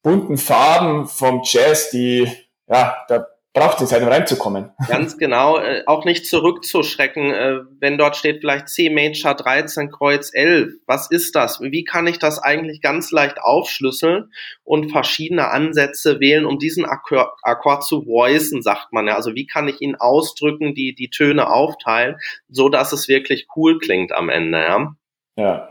bunten 0.02 0.36
Farben 0.36 1.06
vom 1.06 1.42
Jazz, 1.44 1.90
die, 1.90 2.30
ja, 2.68 2.96
da 3.08 3.26
braucht 3.54 3.80
es 3.80 3.90
Zeit, 3.90 4.02
um 4.02 4.08
reinzukommen. 4.08 4.70
Ganz 4.88 5.18
genau, 5.18 5.58
äh, 5.58 5.82
auch 5.86 6.04
nicht 6.04 6.26
zurückzuschrecken, 6.26 7.30
äh, 7.30 7.60
wenn 7.80 7.98
dort 7.98 8.16
steht 8.16 8.40
vielleicht 8.40 8.68
C 8.68 8.88
Major 8.88 9.34
13 9.34 9.90
Kreuz 9.90 10.30
11. 10.32 10.74
Was 10.86 11.10
ist 11.10 11.34
das? 11.34 11.60
Wie 11.60 11.84
kann 11.84 12.06
ich 12.06 12.18
das 12.18 12.38
eigentlich 12.38 12.80
ganz 12.80 13.10
leicht 13.10 13.40
aufschlüsseln 13.40 14.32
und 14.64 14.90
verschiedene 14.90 15.50
Ansätze 15.50 16.20
wählen, 16.20 16.46
um 16.46 16.58
diesen 16.58 16.84
Akkord, 16.84 17.30
Akkord 17.42 17.84
zu 17.84 18.06
voicen, 18.06 18.62
sagt 18.62 18.92
man 18.92 19.06
ja. 19.06 19.16
Also 19.16 19.34
wie 19.34 19.46
kann 19.46 19.68
ich 19.68 19.80
ihn 19.80 19.96
ausdrücken, 19.96 20.74
die, 20.74 20.94
die 20.94 21.10
Töne 21.10 21.50
aufteilen, 21.50 22.16
so 22.48 22.68
dass 22.68 22.92
es 22.92 23.08
wirklich 23.08 23.48
cool 23.56 23.78
klingt 23.78 24.12
am 24.12 24.28
Ende, 24.28 24.58
ja? 24.58 24.94
Ja. 25.36 25.68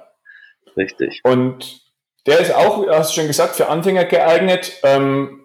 Richtig. 0.78 1.22
Und 1.24 1.82
der 2.26 2.40
ist 2.40 2.54
auch, 2.54 2.88
hast 2.88 3.12
du 3.12 3.22
schon 3.22 3.28
gesagt, 3.28 3.56
für 3.56 3.68
Anfänger 3.68 4.06
geeignet. 4.06 4.74
Ähm, 4.84 5.41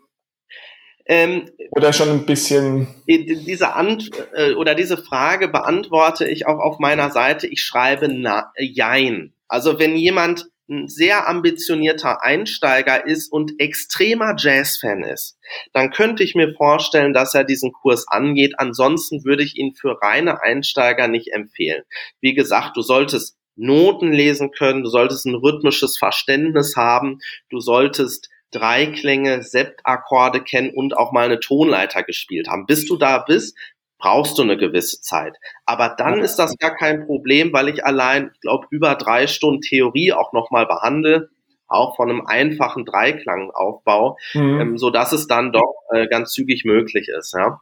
ähm, 1.09 1.49
oder 1.71 1.93
schon 1.93 2.09
ein 2.09 2.27
bisschen. 2.27 2.89
Diese 3.07 3.75
Ant 3.75 4.11
äh, 4.35 4.55
oder 4.55 4.75
diese 4.75 4.97
Frage 4.97 5.49
beantworte 5.49 6.29
ich 6.29 6.47
auch 6.47 6.59
auf 6.59 6.79
meiner 6.79 7.11
Seite. 7.11 7.47
Ich 7.47 7.63
schreibe 7.63 8.09
na, 8.09 8.53
Jein. 8.59 9.33
Also 9.49 9.79
wenn 9.79 9.97
jemand 9.97 10.47
ein 10.69 10.89
sehr 10.89 11.29
ambitionierter 11.29 12.25
Einsteiger 12.25 13.07
ist 13.07 13.31
und 13.33 13.61
extremer 13.61 14.35
Jazz-Fan 14.37 15.05
ist, 15.05 15.39
dann 15.73 15.91
könnte 15.91 16.25
ich 16.25 16.35
mir 16.35 16.55
vorstellen, 16.55 17.13
dass 17.13 17.35
er 17.35 17.45
diesen 17.45 17.73
Kurs 17.73 18.09
angeht. 18.09 18.55
Ansonsten 18.59 19.25
würde 19.25 19.45
ich 19.45 19.57
ihn 19.57 19.75
für 19.75 20.03
reine 20.03 20.43
Einsteiger 20.43 21.07
nicht 21.07 21.29
empfehlen. 21.33 21.85
Wie 22.21 22.35
gesagt, 22.35 22.77
du 22.77 22.83
solltest 22.83 23.37
Noten 23.55 24.13
lesen 24.13 24.51
können, 24.51 24.83
du 24.83 24.91
solltest 24.91 25.25
ein 25.25 25.35
rhythmisches 25.35 25.97
Verständnis 25.97 26.77
haben, 26.77 27.21
du 27.49 27.61
solltest 27.61 28.29
Dreiklänge, 28.53 29.43
Septakkorde 29.43 30.43
kennen 30.43 30.73
und 30.75 30.97
auch 30.97 31.13
mal 31.13 31.27
eine 31.27 31.41
Tonleiter 31.41 32.03
gespielt 32.03 32.49
haben. 32.49 32.67
Bis 32.67 32.87
du 32.87 32.97
da 32.97 33.19
bist, 33.19 33.57
brauchst 33.99 34.39
du 34.39 34.43
eine 34.43 34.57
gewisse 34.57 35.01
Zeit. 35.01 35.37
Aber 35.65 35.95
dann 35.97 36.21
ist 36.21 36.37
das 36.37 36.57
gar 36.59 36.75
kein 36.75 37.07
Problem, 37.07 37.53
weil 37.53 37.69
ich 37.69 37.85
allein, 37.85 38.31
ich 38.35 38.41
glaube, 38.41 38.67
über 38.71 38.95
drei 38.95 39.27
Stunden 39.27 39.63
Theorie 39.63 40.13
auch 40.13 40.33
nochmal 40.33 40.67
behandle, 40.67 41.31
auch 41.67 41.97
von 41.97 42.11
einem 42.11 42.27
einfachen 42.27 42.85
Dreiklangaufbau, 42.85 44.17
mhm. 44.35 44.61
ähm, 44.61 44.79
so 44.79 44.91
dass 44.91 45.13
es 45.13 45.27
dann 45.27 45.53
doch 45.53 45.75
äh, 45.93 46.07
ganz 46.07 46.33
zügig 46.33 46.65
möglich 46.65 47.09
ist. 47.09 47.35
Ja. 47.35 47.61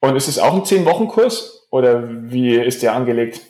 Und 0.00 0.16
ist 0.16 0.28
es 0.28 0.38
auch 0.38 0.54
ein 0.54 0.64
Zehn-Wochen-Kurs 0.64 1.68
oder 1.70 2.08
wie 2.08 2.54
ist 2.56 2.82
der 2.82 2.94
angelegt? 2.94 3.42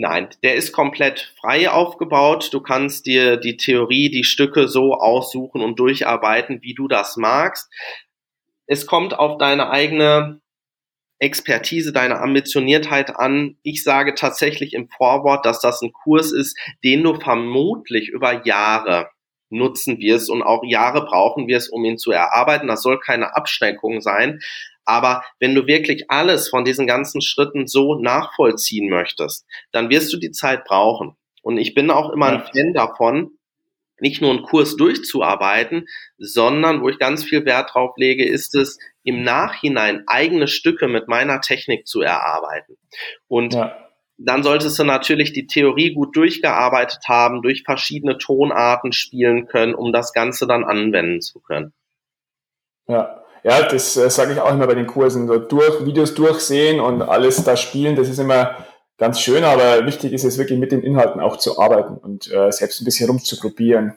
Nein, 0.00 0.28
der 0.44 0.54
ist 0.54 0.70
komplett 0.70 1.34
frei 1.40 1.68
aufgebaut. 1.68 2.50
Du 2.52 2.60
kannst 2.60 3.04
dir 3.04 3.36
die 3.36 3.56
Theorie, 3.56 4.10
die 4.10 4.22
Stücke 4.22 4.68
so 4.68 4.94
aussuchen 4.94 5.60
und 5.60 5.80
durcharbeiten, 5.80 6.62
wie 6.62 6.72
du 6.72 6.86
das 6.86 7.16
magst. 7.16 7.68
Es 8.68 8.86
kommt 8.86 9.18
auf 9.18 9.38
deine 9.38 9.70
eigene 9.70 10.40
Expertise, 11.18 11.92
deine 11.92 12.20
Ambitioniertheit 12.20 13.16
an. 13.16 13.56
Ich 13.64 13.82
sage 13.82 14.14
tatsächlich 14.14 14.72
im 14.72 14.88
Vorwort, 14.88 15.44
dass 15.44 15.58
das 15.58 15.82
ein 15.82 15.92
Kurs 15.92 16.30
ist, 16.30 16.56
den 16.84 17.02
du 17.02 17.18
vermutlich 17.18 18.08
über 18.08 18.46
Jahre 18.46 19.10
nutzen 19.50 19.98
wirst 19.98 20.30
und 20.30 20.44
auch 20.44 20.62
Jahre 20.64 21.06
brauchen 21.06 21.48
wirst, 21.48 21.72
um 21.72 21.84
ihn 21.84 21.98
zu 21.98 22.12
erarbeiten. 22.12 22.68
Das 22.68 22.82
soll 22.82 23.00
keine 23.00 23.34
Abschreckung 23.34 24.00
sein. 24.00 24.38
Aber 24.88 25.22
wenn 25.38 25.54
du 25.54 25.66
wirklich 25.66 26.10
alles 26.10 26.48
von 26.48 26.64
diesen 26.64 26.86
ganzen 26.86 27.20
Schritten 27.20 27.66
so 27.66 27.94
nachvollziehen 27.94 28.88
möchtest, 28.88 29.44
dann 29.70 29.90
wirst 29.90 30.10
du 30.14 30.16
die 30.16 30.30
Zeit 30.30 30.64
brauchen. 30.64 31.14
Und 31.42 31.58
ich 31.58 31.74
bin 31.74 31.90
auch 31.90 32.10
immer 32.10 32.28
ein 32.28 32.40
Fan 32.40 32.72
davon, 32.72 33.32
nicht 34.00 34.22
nur 34.22 34.30
einen 34.30 34.42
Kurs 34.42 34.76
durchzuarbeiten, 34.76 35.86
sondern 36.16 36.80
wo 36.80 36.88
ich 36.88 36.98
ganz 36.98 37.22
viel 37.22 37.44
Wert 37.44 37.74
drauf 37.74 37.96
lege, 37.98 38.26
ist 38.26 38.54
es 38.54 38.78
im 39.02 39.22
Nachhinein 39.22 40.04
eigene 40.06 40.48
Stücke 40.48 40.88
mit 40.88 41.06
meiner 41.06 41.42
Technik 41.42 41.86
zu 41.86 42.00
erarbeiten. 42.00 42.78
Und 43.26 43.52
ja. 43.52 43.76
dann 44.16 44.42
solltest 44.42 44.78
du 44.78 44.84
natürlich 44.84 45.34
die 45.34 45.46
Theorie 45.46 45.92
gut 45.92 46.16
durchgearbeitet 46.16 47.00
haben, 47.08 47.42
durch 47.42 47.64
verschiedene 47.64 48.16
Tonarten 48.16 48.92
spielen 48.92 49.48
können, 49.48 49.74
um 49.74 49.92
das 49.92 50.14
Ganze 50.14 50.46
dann 50.46 50.64
anwenden 50.64 51.20
zu 51.20 51.40
können. 51.40 51.74
Ja, 52.86 53.17
ja, 53.44 53.62
das 53.62 53.96
äh, 53.96 54.10
sage 54.10 54.32
ich 54.32 54.40
auch 54.40 54.52
immer 54.52 54.66
bei 54.66 54.74
den 54.74 54.86
Kursen. 54.86 55.26
So 55.28 55.38
durch, 55.38 55.84
Videos 55.84 56.14
durchsehen 56.14 56.80
und 56.80 57.02
alles 57.02 57.44
da 57.44 57.56
spielen, 57.56 57.96
das 57.96 58.08
ist 58.08 58.18
immer 58.18 58.56
ganz 58.98 59.20
schön, 59.20 59.44
aber 59.44 59.86
wichtig 59.86 60.12
ist 60.12 60.24
es 60.24 60.38
wirklich 60.38 60.58
mit 60.58 60.72
den 60.72 60.82
Inhalten 60.82 61.20
auch 61.20 61.36
zu 61.36 61.58
arbeiten 61.58 61.96
und 61.96 62.30
äh, 62.32 62.50
selbst 62.50 62.80
ein 62.80 62.84
bisschen 62.84 63.08
rumzuprobieren. 63.08 63.94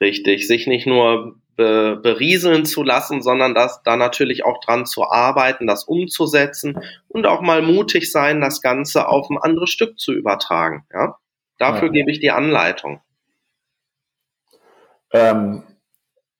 Richtig, 0.00 0.46
sich 0.46 0.66
nicht 0.66 0.86
nur 0.86 1.36
be 1.56 2.00
berieseln 2.02 2.64
zu 2.64 2.82
lassen, 2.82 3.22
sondern 3.22 3.54
das 3.54 3.80
da 3.84 3.96
natürlich 3.96 4.44
auch 4.44 4.58
dran 4.60 4.86
zu 4.86 5.04
arbeiten, 5.04 5.68
das 5.68 5.84
umzusetzen 5.84 6.80
und 7.06 7.26
auch 7.26 7.40
mal 7.40 7.62
mutig 7.62 8.10
sein, 8.10 8.40
das 8.40 8.60
Ganze 8.60 9.08
auf 9.08 9.30
ein 9.30 9.38
anderes 9.38 9.70
Stück 9.70 9.98
zu 9.98 10.12
übertragen. 10.12 10.84
Ja? 10.92 11.16
Dafür 11.58 11.86
ja. 11.86 11.92
gebe 11.92 12.10
ich 12.10 12.18
die 12.18 12.32
Anleitung. 12.32 13.00
Ähm, 15.12 15.62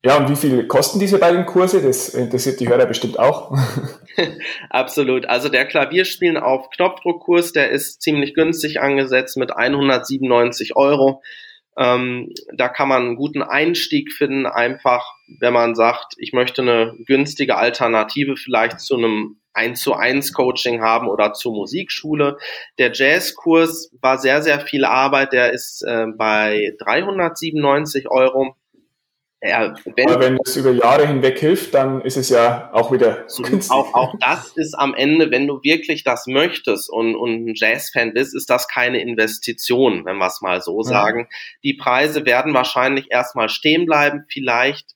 ja, 0.05 0.19
und 0.19 0.29
wie 0.29 0.37
viel 0.37 0.67
kosten 0.67 0.99
diese 0.99 1.19
beiden 1.19 1.47
Kurse? 1.47 1.83
Das 1.83 2.11
interessiert 2.11 2.61
die 2.61 2.69
Hörer 2.69 2.87
bestimmt 2.87 3.19
auch. 3.19 3.53
Absolut. 4.71 5.27
Also 5.27 5.49
der 5.49 5.67
Klavierspielen 5.67 6.37
auf 6.37 6.71
Knopfdruckkurs, 6.71 7.53
der 7.53 7.71
ist 7.71 8.03
ziemlich 8.03 8.35
günstig 8.35 8.81
angesetzt 8.81 9.37
mit 9.37 9.57
197 9.57 10.77
Euro. 10.77 11.23
Ähm, 11.77 12.33
da 12.55 12.69
kann 12.69 12.89
man 12.89 13.03
einen 13.03 13.17
guten 13.17 13.43
Einstieg 13.43 14.13
finden, 14.13 14.47
einfach 14.47 15.05
wenn 15.41 15.53
man 15.53 15.75
sagt, 15.75 16.15
ich 16.19 16.33
möchte 16.33 16.63
eine 16.63 16.95
günstige 17.07 17.57
Alternative 17.57 18.37
vielleicht 18.37 18.81
zu 18.81 18.97
einem 18.97 19.41
1 19.55 19.81
zu 19.81 19.95
1 19.95 20.33
Coaching 20.33 20.83
haben 20.83 21.09
oder 21.09 21.33
zur 21.33 21.53
Musikschule. 21.53 22.39
Der 22.79 22.93
Jazzkurs 22.93 23.91
war 24.01 24.19
sehr, 24.19 24.43
sehr 24.43 24.61
viel 24.61 24.85
Arbeit. 24.85 25.33
Der 25.33 25.53
ist 25.53 25.83
äh, 25.83 26.07
bei 26.17 26.75
397 26.79 28.09
Euro 28.09 28.57
ja, 29.47 29.75
wenn, 29.97 30.09
Aber 30.09 30.21
wenn 30.21 30.39
es 30.43 30.57
über 30.57 30.71
Jahre 30.71 31.07
hinweg 31.07 31.39
hilft, 31.39 31.75
dann 31.75 32.01
ist 32.01 32.17
es 32.17 32.31
ja 32.31 32.71
auch 32.73 32.91
wieder 32.91 33.27
günstig. 33.37 33.71
Auch, 33.71 33.93
auch 33.93 34.15
das 34.19 34.57
ist 34.57 34.75
am 34.75 34.95
Ende, 34.95 35.31
wenn 35.31 35.47
du 35.47 35.61
wirklich 35.63 36.03
das 36.03 36.27
möchtest 36.27 36.91
und, 36.91 37.15
und 37.15 37.45
ein 37.45 37.53
Jazz-Fan 37.55 38.15
bist, 38.15 38.35
ist 38.35 38.49
das 38.49 38.69
keine 38.69 39.01
Investition, 39.03 40.05
wenn 40.07 40.17
wir 40.17 40.29
es 40.29 40.41
mal 40.41 40.63
so 40.63 40.83
sagen. 40.83 41.29
Ja. 41.31 41.37
Die 41.63 41.75
Preise 41.75 42.25
werden 42.25 42.55
wahrscheinlich 42.55 43.11
erstmal 43.11 43.49
stehen 43.51 43.85
bleiben, 43.85 44.25
vielleicht 44.29 44.95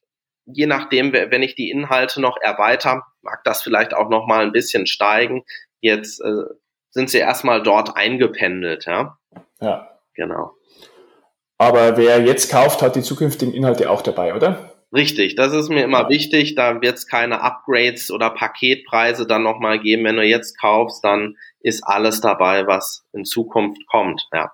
je 0.51 0.67
nachdem, 0.67 1.13
wenn 1.13 1.43
ich 1.43 1.55
die 1.55 1.71
Inhalte 1.71 2.21
noch 2.23 2.39
erweitere, 2.41 3.03
mag 3.21 3.45
das 3.45 3.63
vielleicht 3.63 3.93
auch 3.93 4.09
noch 4.09 4.27
mal 4.27 4.43
ein 4.43 4.53
bisschen 4.53 4.87
steigen. 4.87 5.45
Jetzt 5.81 6.21
äh, 6.21 6.45
sind 6.91 7.11
sie 7.11 7.19
erstmal 7.19 7.63
dort 7.63 7.97
eingependelt, 7.97 8.87
ja. 8.87 9.19
Ja. 9.61 9.99
Genau. 10.15 10.55
Aber 11.59 11.97
wer 11.97 12.23
jetzt 12.23 12.51
kauft, 12.51 12.83
hat 12.83 12.97
die 12.97 13.03
zukünftigen 13.03 13.53
Inhalte 13.53 13.91
auch 13.91 14.03
dabei, 14.03 14.35
oder? 14.35 14.73
Richtig, 14.95 15.35
das 15.35 15.53
ist 15.53 15.69
mir 15.69 15.83
immer 15.83 16.09
wichtig. 16.09 16.55
Da 16.55 16.81
wird 16.81 16.97
es 16.97 17.07
keine 17.07 17.43
Upgrades 17.43 18.11
oder 18.11 18.31
Paketpreise 18.31 19.27
dann 19.27 19.43
nochmal 19.43 19.81
geben. 19.81 20.05
Wenn 20.05 20.17
du 20.17 20.23
jetzt 20.23 20.59
kaufst, 20.59 21.05
dann 21.05 21.37
ist 21.61 21.83
alles 21.85 22.21
dabei, 22.21 22.67
was 22.67 23.05
in 23.13 23.25
Zukunft 23.25 23.83
kommt. 23.89 24.27
Ja, 24.33 24.53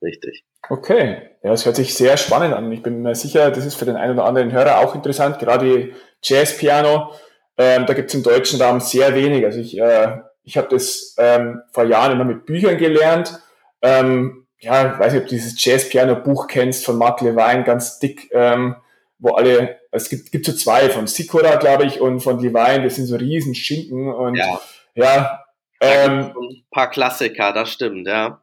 richtig. 0.00 0.44
Okay, 0.70 1.18
ja, 1.42 1.52
es 1.52 1.66
hört 1.66 1.76
sich 1.76 1.94
sehr 1.94 2.16
spannend 2.16 2.54
an. 2.54 2.72
Ich 2.72 2.82
bin 2.82 3.02
mir 3.02 3.14
sicher, 3.14 3.50
das 3.50 3.66
ist 3.66 3.74
für 3.74 3.84
den 3.84 3.96
einen 3.96 4.14
oder 4.14 4.24
anderen 4.24 4.52
Hörer 4.52 4.78
auch 4.78 4.94
interessant. 4.94 5.38
Gerade 5.38 5.90
Jazz-Piano, 6.22 7.12
ähm, 7.58 7.84
da 7.84 7.92
gibt 7.92 8.08
es 8.08 8.14
im 8.14 8.22
deutschen 8.22 8.62
Raum 8.62 8.80
sehr 8.80 9.14
wenig. 9.14 9.44
Also 9.44 9.60
ich, 9.60 9.78
äh, 9.78 10.20
ich 10.42 10.56
habe 10.56 10.68
das 10.68 11.14
ähm, 11.18 11.60
vor 11.72 11.84
Jahren 11.84 12.12
immer 12.12 12.24
mit 12.24 12.46
Büchern 12.46 12.78
gelernt. 12.78 13.38
Ähm, 13.82 14.43
ja, 14.64 14.92
ich 14.92 14.98
weiß 14.98 15.12
nicht, 15.12 15.22
ob 15.22 15.28
du 15.28 15.34
dieses 15.34 15.62
Jazz-Piano-Buch 15.62 16.46
kennst 16.46 16.84
von 16.84 16.96
Mark 16.96 17.20
Levine, 17.20 17.64
ganz 17.64 17.98
dick, 17.98 18.30
ähm, 18.32 18.76
wo 19.18 19.34
alle, 19.34 19.78
es 19.90 20.08
gibt, 20.08 20.32
gibt 20.32 20.46
so 20.46 20.52
zwei, 20.52 20.90
von 20.90 21.06
Sikora, 21.06 21.56
glaube 21.56 21.84
ich, 21.84 22.00
und 22.00 22.20
von 22.20 22.40
Levine, 22.40 22.84
das 22.84 22.96
sind 22.96 23.06
so 23.06 23.16
riesen 23.16 23.54
Schinken 23.54 24.12
und 24.12 24.36
ja, 24.36 24.60
ja 24.94 25.44
ähm, 25.80 26.32
ein 26.36 26.64
paar 26.70 26.90
Klassiker, 26.90 27.52
das 27.52 27.70
stimmt, 27.70 28.06
ja. 28.06 28.42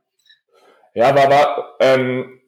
Ja, 0.94 1.16
war, 1.16 1.30
war 1.30 1.76
ähm, 1.80 2.42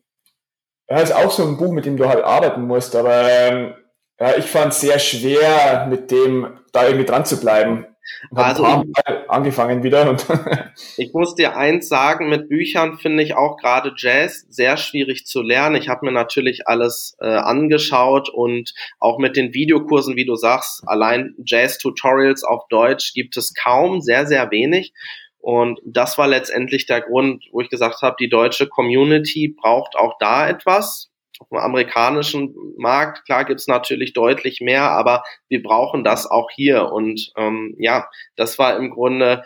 ja, 0.89 0.99
ist 0.99 1.15
auch 1.15 1.31
so 1.31 1.43
ein 1.43 1.57
Buch, 1.57 1.71
mit 1.71 1.85
dem 1.85 1.97
du 1.97 2.07
halt 2.07 2.23
arbeiten 2.23 2.67
musst, 2.67 2.95
aber 2.95 3.27
ähm, 3.29 3.73
ja, 4.19 4.35
ich 4.37 4.45
fand 4.45 4.73
es 4.73 4.81
sehr 4.81 4.99
schwer, 4.99 5.87
mit 5.89 6.11
dem 6.11 6.59
da 6.71 6.85
irgendwie 6.85 7.05
dran 7.05 7.25
zu 7.25 7.39
bleiben. 7.39 7.87
Also 8.33 8.83
angefangen 9.27 9.83
wieder. 9.83 10.09
Und 10.09 10.25
ich 10.97 11.13
muss 11.13 11.35
dir 11.35 11.55
eins 11.55 11.87
sagen, 11.87 12.29
mit 12.29 12.49
Büchern 12.49 12.97
finde 12.97 13.23
ich 13.23 13.35
auch 13.35 13.57
gerade 13.57 13.93
Jazz 13.95 14.45
sehr 14.49 14.77
schwierig 14.77 15.25
zu 15.25 15.41
lernen. 15.41 15.75
Ich 15.75 15.89
habe 15.89 16.05
mir 16.05 16.11
natürlich 16.11 16.67
alles 16.67 17.15
äh, 17.19 17.27
angeschaut 17.27 18.29
und 18.29 18.73
auch 18.99 19.19
mit 19.19 19.35
den 19.35 19.53
Videokursen, 19.53 20.15
wie 20.15 20.25
du 20.25 20.35
sagst, 20.35 20.83
allein 20.85 21.35
Jazz-Tutorials 21.45 22.43
auf 22.43 22.67
Deutsch 22.69 23.13
gibt 23.13 23.37
es 23.37 23.53
kaum, 23.53 24.01
sehr, 24.01 24.25
sehr 24.25 24.51
wenig. 24.51 24.93
Und 25.39 25.81
das 25.85 26.17
war 26.17 26.27
letztendlich 26.27 26.85
der 26.85 27.01
Grund, 27.01 27.43
wo 27.51 27.59
ich 27.59 27.69
gesagt 27.69 28.01
habe, 28.01 28.15
die 28.17 28.29
deutsche 28.29 28.67
Community 28.67 29.53
braucht 29.61 29.95
auch 29.97 30.17
da 30.17 30.47
etwas 30.47 31.12
auf 31.39 31.49
dem 31.49 31.57
amerikanischen 31.57 32.55
Markt, 32.77 33.25
klar 33.25 33.45
gibt's 33.45 33.67
natürlich 33.67 34.13
deutlich 34.13 34.61
mehr, 34.61 34.91
aber 34.91 35.23
wir 35.49 35.63
brauchen 35.63 36.03
das 36.03 36.29
auch 36.29 36.49
hier. 36.53 36.91
Und 36.91 37.31
ähm, 37.37 37.75
ja, 37.79 38.07
das 38.35 38.59
war 38.59 38.77
im 38.77 38.91
Grunde 38.91 39.43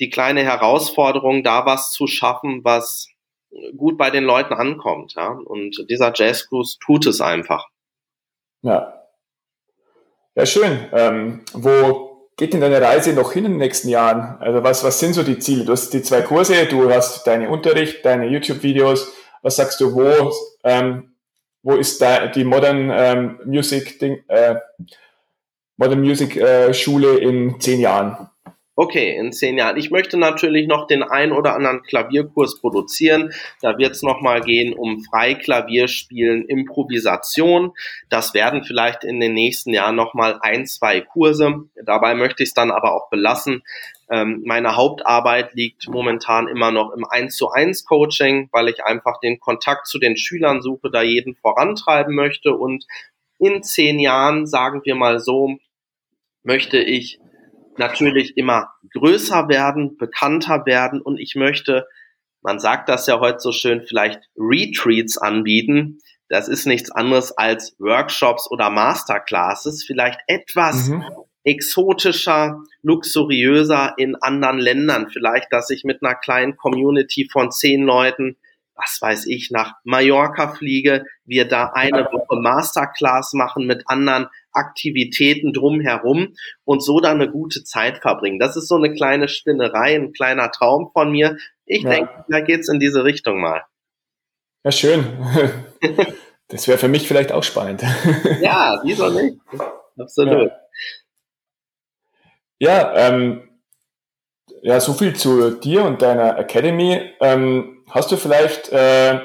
die 0.00 0.10
kleine 0.10 0.42
Herausforderung, 0.42 1.44
da 1.44 1.66
was 1.66 1.92
zu 1.92 2.06
schaffen, 2.06 2.64
was 2.64 3.08
gut 3.76 3.98
bei 3.98 4.10
den 4.10 4.24
Leuten 4.24 4.54
ankommt. 4.54 5.14
Ja? 5.16 5.38
Und 5.44 5.84
dieser 5.88 6.12
Jazz 6.14 6.48
Cruise 6.48 6.78
tut 6.84 7.06
es 7.06 7.20
einfach. 7.20 7.66
Ja. 8.62 8.94
Ja, 10.34 10.46
schön. 10.46 10.88
Ähm, 10.92 11.44
wo 11.52 12.30
geht 12.36 12.52
denn 12.52 12.60
deine 12.60 12.80
Reise 12.80 13.12
noch 13.12 13.32
hin 13.32 13.44
in 13.44 13.52
den 13.52 13.58
nächsten 13.58 13.88
Jahren? 13.88 14.38
Also 14.40 14.62
was, 14.62 14.84
was 14.84 14.98
sind 15.00 15.14
so 15.14 15.22
die 15.22 15.38
Ziele? 15.38 15.64
Du 15.64 15.72
hast 15.72 15.90
die 15.90 16.02
zwei 16.02 16.22
Kurse, 16.22 16.66
du 16.66 16.90
hast 16.90 17.26
deine 17.26 17.50
Unterricht, 17.50 18.04
deine 18.04 18.28
YouTube-Videos. 18.28 19.12
Was 19.42 19.56
sagst 19.56 19.80
du, 19.80 19.94
wo 19.94 20.32
ähm, 20.64 21.09
wo 21.62 21.74
ist 21.74 22.00
da 22.00 22.26
die 22.26 22.44
Modern 22.44 22.90
ähm, 22.92 23.40
Music 23.44 23.98
Ding, 23.98 24.22
äh, 24.28 24.56
Modern 25.76 26.00
Music 26.00 26.36
äh, 26.36 26.72
Schule 26.74 27.18
in 27.18 27.60
zehn 27.60 27.80
Jahren? 27.80 28.30
Okay, 28.82 29.14
in 29.14 29.30
zehn 29.30 29.58
Jahren. 29.58 29.76
Ich 29.76 29.90
möchte 29.90 30.16
natürlich 30.16 30.66
noch 30.66 30.86
den 30.86 31.02
ein 31.02 31.32
oder 31.32 31.54
anderen 31.54 31.82
Klavierkurs 31.82 32.60
produzieren. 32.60 33.30
Da 33.60 33.76
wird 33.76 33.92
es 33.92 34.02
nochmal 34.02 34.40
gehen 34.40 34.72
um 34.72 35.04
Freiklavierspielen, 35.04 36.46
Improvisation. 36.46 37.72
Das 38.08 38.32
werden 38.32 38.64
vielleicht 38.64 39.04
in 39.04 39.20
den 39.20 39.34
nächsten 39.34 39.74
Jahren 39.74 39.96
nochmal 39.96 40.38
ein, 40.40 40.64
zwei 40.64 41.02
Kurse. 41.02 41.64
Dabei 41.84 42.14
möchte 42.14 42.42
ich 42.42 42.48
es 42.48 42.54
dann 42.54 42.70
aber 42.70 42.94
auch 42.94 43.10
belassen. 43.10 43.62
Ähm, 44.10 44.42
meine 44.44 44.74
Hauptarbeit 44.74 45.54
liegt 45.54 45.88
momentan 45.88 46.48
immer 46.48 46.72
noch 46.72 46.92
im 46.92 47.04
1 47.08 47.36
zu 47.36 47.50
1 47.50 47.84
Coaching, 47.84 48.48
weil 48.50 48.68
ich 48.68 48.84
einfach 48.84 49.20
den 49.20 49.38
Kontakt 49.38 49.86
zu 49.86 50.00
den 50.00 50.16
Schülern 50.16 50.62
suche, 50.62 50.90
da 50.90 51.00
jeden 51.02 51.36
vorantreiben 51.36 52.16
möchte. 52.16 52.52
Und 52.52 52.84
in 53.38 53.62
zehn 53.62 54.00
Jahren, 54.00 54.46
sagen 54.48 54.80
wir 54.84 54.96
mal 54.96 55.20
so, 55.20 55.58
möchte 56.42 56.78
ich 56.78 57.20
natürlich 57.76 58.36
immer 58.36 58.72
größer 58.94 59.48
werden, 59.48 59.96
bekannter 59.96 60.66
werden 60.66 61.00
und 61.00 61.18
ich 61.18 61.36
möchte, 61.36 61.86
man 62.42 62.58
sagt 62.58 62.88
das 62.88 63.06
ja 63.06 63.20
heute 63.20 63.38
so 63.38 63.52
schön, 63.52 63.82
vielleicht 63.86 64.20
Retreats 64.36 65.18
anbieten. 65.18 65.98
Das 66.28 66.48
ist 66.48 66.66
nichts 66.66 66.90
anderes 66.90 67.30
als 67.32 67.76
Workshops 67.78 68.50
oder 68.50 68.70
Masterclasses, 68.70 69.84
vielleicht 69.84 70.20
etwas 70.26 70.88
mhm 70.88 71.04
exotischer, 71.44 72.62
luxuriöser 72.82 73.94
in 73.96 74.16
anderen 74.16 74.58
Ländern. 74.58 75.08
Vielleicht, 75.10 75.52
dass 75.52 75.70
ich 75.70 75.84
mit 75.84 76.02
einer 76.02 76.14
kleinen 76.14 76.56
Community 76.56 77.28
von 77.30 77.50
zehn 77.50 77.82
Leuten 77.82 78.36
was 78.80 79.00
weiß 79.00 79.26
ich, 79.26 79.50
nach 79.50 79.74
Mallorca 79.84 80.54
fliege, 80.54 81.04
wir 81.24 81.46
da 81.46 81.72
eine 81.74 82.04
Woche 82.06 82.40
Masterclass 82.40 83.32
machen 83.34 83.66
mit 83.66 83.84
anderen 83.86 84.28
Aktivitäten 84.52 85.52
drumherum 85.52 86.34
und 86.64 86.82
so 86.82 87.00
dann 87.00 87.20
eine 87.20 87.30
gute 87.30 87.62
Zeit 87.62 87.98
verbringen. 87.98 88.38
Das 88.38 88.56
ist 88.56 88.68
so 88.68 88.76
eine 88.76 88.92
kleine 88.92 89.28
Spinnerei, 89.28 89.94
ein 89.94 90.12
kleiner 90.12 90.50
Traum 90.50 90.90
von 90.92 91.10
mir. 91.10 91.36
Ich 91.66 91.82
ja. 91.82 91.90
denke, 91.90 92.24
da 92.28 92.40
geht's 92.40 92.68
in 92.68 92.80
diese 92.80 93.04
Richtung 93.04 93.40
mal. 93.40 93.64
Ja, 94.64 94.72
schön. 94.72 95.04
Das 96.52 96.66
wäre 96.66 96.78
für 96.78 96.88
mich 96.88 97.06
vielleicht 97.06 97.30
auch 97.30 97.44
spannend. 97.44 97.80
Ja, 98.40 98.80
wieso 98.82 99.08
nicht? 99.08 99.38
Absolut. 99.96 100.48
Ja, 100.48 100.56
ja, 102.60 102.94
ähm, 102.94 103.48
ja 104.62 104.78
so 104.78 104.92
viel 104.92 105.16
zu 105.16 105.50
dir 105.50 105.84
und 105.84 106.00
deiner 106.00 106.38
Academy. 106.38 107.12
Ähm, 107.20 107.80
Hast 107.90 108.12
du 108.12 108.16
vielleicht 108.16 108.70
äh, 108.70 109.18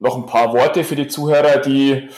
noch 0.00 0.16
ein 0.16 0.26
paar 0.26 0.52
Worte 0.52 0.82
für 0.82 0.96
die 0.96 1.06
Zuhörer, 1.06 1.58
die, 1.58 2.08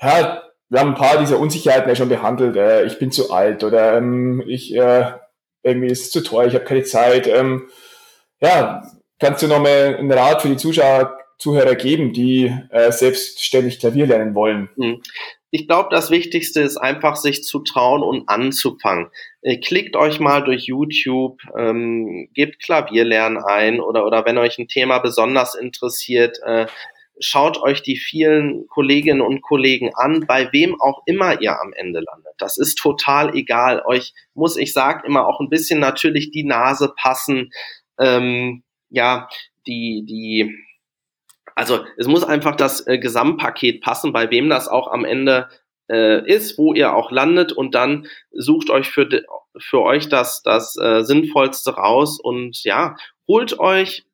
ja, 0.00 0.42
wir 0.68 0.80
haben 0.80 0.90
ein 0.90 0.94
paar 0.94 1.18
dieser 1.18 1.40
Unsicherheiten 1.40 1.88
ja 1.88 1.96
schon 1.96 2.08
behandelt. 2.08 2.56
Äh, 2.56 2.84
ich 2.84 2.98
bin 2.98 3.10
zu 3.10 3.32
alt 3.32 3.64
oder 3.64 3.96
ähm, 3.96 4.42
ich 4.46 4.74
äh, 4.74 5.12
irgendwie 5.62 5.88
ist 5.88 6.02
es 6.02 6.10
zu 6.12 6.22
teuer, 6.22 6.46
ich 6.46 6.54
habe 6.54 6.64
keine 6.64 6.84
Zeit. 6.84 7.26
Ähm, 7.26 7.68
ja, 8.40 8.82
kannst 9.18 9.42
du 9.42 9.48
noch 9.48 9.60
mal 9.60 9.96
einen 9.98 10.12
Rat 10.12 10.42
für 10.42 10.48
die 10.48 10.56
Zuschauer, 10.56 11.18
Zuhörer 11.38 11.74
geben, 11.74 12.12
die 12.12 12.54
äh, 12.70 12.92
selbstständig 12.92 13.80
Klavier 13.80 14.06
lernen 14.06 14.34
wollen? 14.34 14.68
Ich 15.50 15.66
glaube, 15.66 15.88
das 15.90 16.10
Wichtigste 16.10 16.60
ist 16.60 16.76
einfach, 16.76 17.16
sich 17.16 17.42
zu 17.42 17.60
trauen 17.60 18.02
und 18.02 18.28
anzufangen. 18.28 19.08
Äh, 19.40 19.58
klickt 19.58 19.96
euch 19.96 20.20
mal 20.20 20.44
durch 20.44 20.66
YouTube, 20.66 21.40
ähm, 21.56 22.28
gebt 22.34 22.62
Klavierlernen 22.62 23.42
ein 23.42 23.80
oder, 23.80 24.06
oder 24.06 24.26
wenn 24.26 24.36
euch 24.36 24.58
ein 24.58 24.68
Thema 24.68 24.98
besonders 24.98 25.54
interessiert, 25.54 26.38
äh, 26.44 26.66
schaut 27.20 27.60
euch 27.62 27.82
die 27.82 27.96
vielen 27.96 28.66
Kolleginnen 28.68 29.20
und 29.20 29.40
Kollegen 29.42 29.90
an, 29.94 30.26
bei 30.26 30.52
wem 30.52 30.80
auch 30.80 31.02
immer 31.06 31.40
ihr 31.40 31.58
am 31.60 31.72
Ende 31.72 32.00
landet. 32.00 32.34
Das 32.38 32.58
ist 32.58 32.76
total 32.76 33.34
egal. 33.34 33.82
Euch 33.86 34.12
muss, 34.34 34.56
ich 34.56 34.72
sag 34.72 35.04
immer, 35.04 35.26
auch 35.26 35.40
ein 35.40 35.48
bisschen 35.48 35.80
natürlich 35.80 36.30
die 36.30 36.44
Nase 36.44 36.92
passen. 36.96 37.50
Ähm, 37.98 38.62
ja, 38.90 39.28
die, 39.66 40.04
die, 40.06 40.54
also 41.58 41.80
es 41.96 42.06
muss 42.06 42.22
einfach 42.22 42.54
das 42.54 42.86
äh, 42.86 42.98
Gesamtpaket 42.98 43.80
passen, 43.80 44.12
bei 44.12 44.30
wem 44.30 44.48
das 44.48 44.68
auch 44.68 44.86
am 44.92 45.04
Ende 45.04 45.48
äh, 45.90 46.24
ist, 46.24 46.56
wo 46.56 46.72
ihr 46.72 46.94
auch 46.94 47.10
landet 47.10 47.50
und 47.50 47.74
dann 47.74 48.06
sucht 48.30 48.70
euch 48.70 48.88
für, 48.88 49.08
für 49.58 49.82
euch 49.82 50.08
das, 50.08 50.42
das 50.44 50.76
äh, 50.80 51.02
Sinnvollste 51.02 51.72
raus 51.74 52.20
und 52.20 52.62
ja, 52.62 52.94
holt 53.26 53.58
euch 53.58 54.06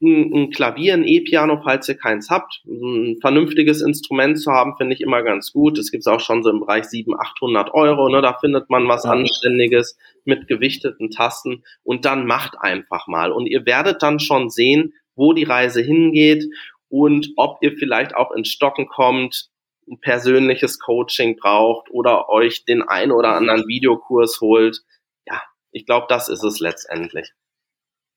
ein, 0.00 0.32
ein 0.32 0.50
Klavier, 0.50 0.94
ein 0.94 1.06
E-Piano, 1.06 1.60
falls 1.62 1.88
ihr 1.88 1.96
keins 1.96 2.30
habt. 2.30 2.62
Ein 2.66 3.16
vernünftiges 3.20 3.82
Instrument 3.82 4.38
zu 4.38 4.52
haben, 4.52 4.76
finde 4.76 4.94
ich 4.94 5.00
immer 5.00 5.22
ganz 5.22 5.52
gut. 5.52 5.76
Das 5.76 5.90
gibt 5.90 6.02
es 6.02 6.06
auch 6.06 6.20
schon 6.20 6.44
so 6.44 6.50
im 6.50 6.60
Bereich 6.60 6.84
700, 6.84 7.20
800 7.20 7.74
Euro. 7.74 8.08
Ne? 8.08 8.22
Da 8.22 8.34
findet 8.34 8.70
man 8.70 8.88
was 8.88 9.04
Anständiges 9.04 9.98
mit 10.24 10.46
gewichteten 10.46 11.10
Tasten 11.10 11.64
und 11.82 12.04
dann 12.04 12.26
macht 12.26 12.54
einfach 12.60 13.08
mal. 13.08 13.32
Und 13.32 13.46
ihr 13.46 13.66
werdet 13.66 14.02
dann 14.02 14.20
schon 14.20 14.48
sehen, 14.48 14.94
wo 15.20 15.32
die 15.32 15.44
Reise 15.44 15.82
hingeht 15.82 16.44
und 16.88 17.28
ob 17.36 17.58
ihr 17.60 17.76
vielleicht 17.78 18.16
auch 18.16 18.32
ins 18.32 18.48
Stocken 18.48 18.88
kommt, 18.88 19.50
ein 19.88 20.00
persönliches 20.00 20.78
Coaching 20.78 21.36
braucht 21.36 21.90
oder 21.90 22.28
euch 22.28 22.64
den 22.64 22.82
ein 22.82 23.12
oder 23.12 23.34
anderen 23.34 23.66
Videokurs 23.68 24.40
holt. 24.40 24.78
Ja, 25.26 25.40
ich 25.72 25.86
glaube, 25.86 26.06
das 26.08 26.28
ist 26.28 26.42
es 26.42 26.60
letztendlich. 26.60 27.32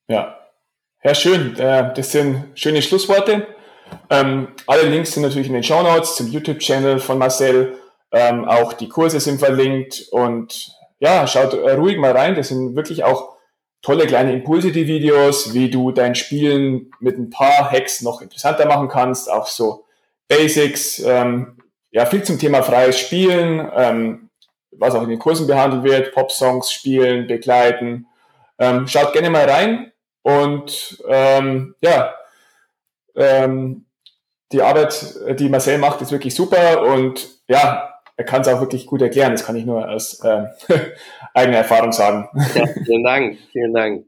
Ja, 0.07 0.39
ja, 1.03 1.13
schön. 1.13 1.55
Äh, 1.57 1.93
das 1.93 2.11
sind 2.11 2.51
schöne 2.55 2.81
Schlussworte. 2.81 3.47
Ähm, 4.09 4.47
alle 4.67 4.83
Links 4.83 5.11
sind 5.11 5.23
natürlich 5.23 5.47
in 5.47 5.53
den 5.53 5.63
Show 5.63 5.83
Notes 5.83 6.15
zum 6.15 6.31
YouTube-Channel 6.31 6.99
von 6.99 7.17
Marcel. 7.17 7.77
Ähm, 8.11 8.45
auch 8.45 8.73
die 8.73 8.87
Kurse 8.87 9.19
sind 9.19 9.39
verlinkt 9.39 10.07
und 10.11 10.71
ja, 10.99 11.27
schaut 11.27 11.53
ruhig 11.53 11.97
mal 11.97 12.11
rein. 12.11 12.35
Das 12.35 12.47
sind 12.47 12.75
wirklich 12.75 13.03
auch 13.03 13.32
tolle 13.83 14.07
kleine 14.07 14.33
Impulse, 14.33 14.71
die 14.71 14.87
Videos, 14.87 15.53
wie 15.53 15.69
du 15.69 15.91
dein 15.91 16.15
Spielen 16.15 16.89
mit 16.99 17.17
ein 17.19 17.29
paar 17.29 17.69
Hacks 17.69 18.01
noch 18.01 18.21
interessanter 18.21 18.65
machen 18.65 18.87
kannst, 18.87 19.29
auch 19.29 19.45
so 19.45 19.85
Basics, 20.27 20.99
ähm, 20.99 21.57
ja, 21.91 22.05
viel 22.07 22.23
zum 22.23 22.39
Thema 22.39 22.63
freies 22.63 22.97
Spielen, 22.97 23.69
ähm, 23.75 24.29
was 24.71 24.95
auch 24.95 25.03
in 25.03 25.09
den 25.09 25.19
Kursen 25.19 25.45
behandelt 25.45 25.83
wird, 25.83 26.13
Pop-Songs 26.13 26.71
spielen, 26.71 27.27
begleiten. 27.27 28.07
Ähm, 28.57 28.87
schaut 28.87 29.13
gerne 29.13 29.29
mal 29.29 29.47
rein 29.47 29.91
und 30.23 31.03
ähm, 31.07 31.75
ja, 31.81 32.15
ähm, 33.15 33.85
die 34.51 34.61
Arbeit, 34.61 35.15
die 35.39 35.49
Marcel 35.49 35.77
macht, 35.77 36.01
ist 36.01 36.11
wirklich 36.11 36.33
super 36.33 36.83
und 36.83 37.27
ja, 37.47 37.92
er 38.15 38.25
kann 38.25 38.41
es 38.41 38.47
auch 38.47 38.59
wirklich 38.59 38.85
gut 38.85 39.01
erklären. 39.01 39.31
Das 39.31 39.45
kann 39.45 39.55
ich 39.55 39.65
nur 39.65 39.89
aus 39.89 40.19
äh, 40.23 40.45
eigener 41.33 41.57
Erfahrung 41.57 41.91
sagen. 41.91 42.29
Ja, 42.55 42.67
vielen 42.85 43.03
Dank, 43.03 43.37
vielen 43.51 43.73
Dank. 43.73 44.05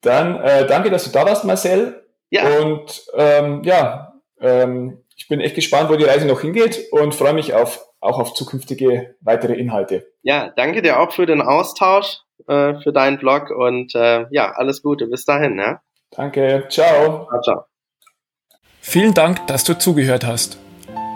Dann 0.00 0.40
äh, 0.40 0.66
danke, 0.66 0.90
dass 0.90 1.04
du 1.04 1.10
da 1.10 1.24
warst, 1.24 1.44
Marcel. 1.44 2.04
Ja. 2.30 2.48
Und 2.58 3.06
ähm, 3.16 3.62
ja, 3.64 4.14
ähm, 4.40 5.04
ich 5.16 5.28
bin 5.28 5.40
echt 5.40 5.54
gespannt, 5.54 5.88
wo 5.90 5.96
die 5.96 6.04
Reise 6.04 6.26
noch 6.26 6.40
hingeht 6.40 6.88
und 6.90 7.14
freue 7.14 7.32
mich 7.32 7.54
auf, 7.54 7.84
auch 8.00 8.18
auf 8.18 8.34
zukünftige 8.34 9.14
weitere 9.20 9.54
Inhalte. 9.54 10.06
Ja, 10.22 10.52
danke 10.56 10.82
dir 10.82 10.98
auch 11.00 11.12
für 11.12 11.26
den 11.26 11.40
Austausch, 11.40 12.18
äh, 12.48 12.74
für 12.80 12.92
deinen 12.92 13.18
Blog 13.18 13.50
und 13.50 13.94
äh, 13.94 14.26
ja, 14.30 14.52
alles 14.52 14.82
Gute. 14.82 15.06
Bis 15.06 15.24
dahin. 15.24 15.58
Ja? 15.58 15.80
Danke. 16.10 16.66
Ciao. 16.68 17.28
Ciao, 17.28 17.40
ciao. 17.42 17.64
Vielen 18.80 19.14
Dank, 19.14 19.46
dass 19.46 19.64
du 19.64 19.78
zugehört 19.78 20.26
hast. 20.26 20.58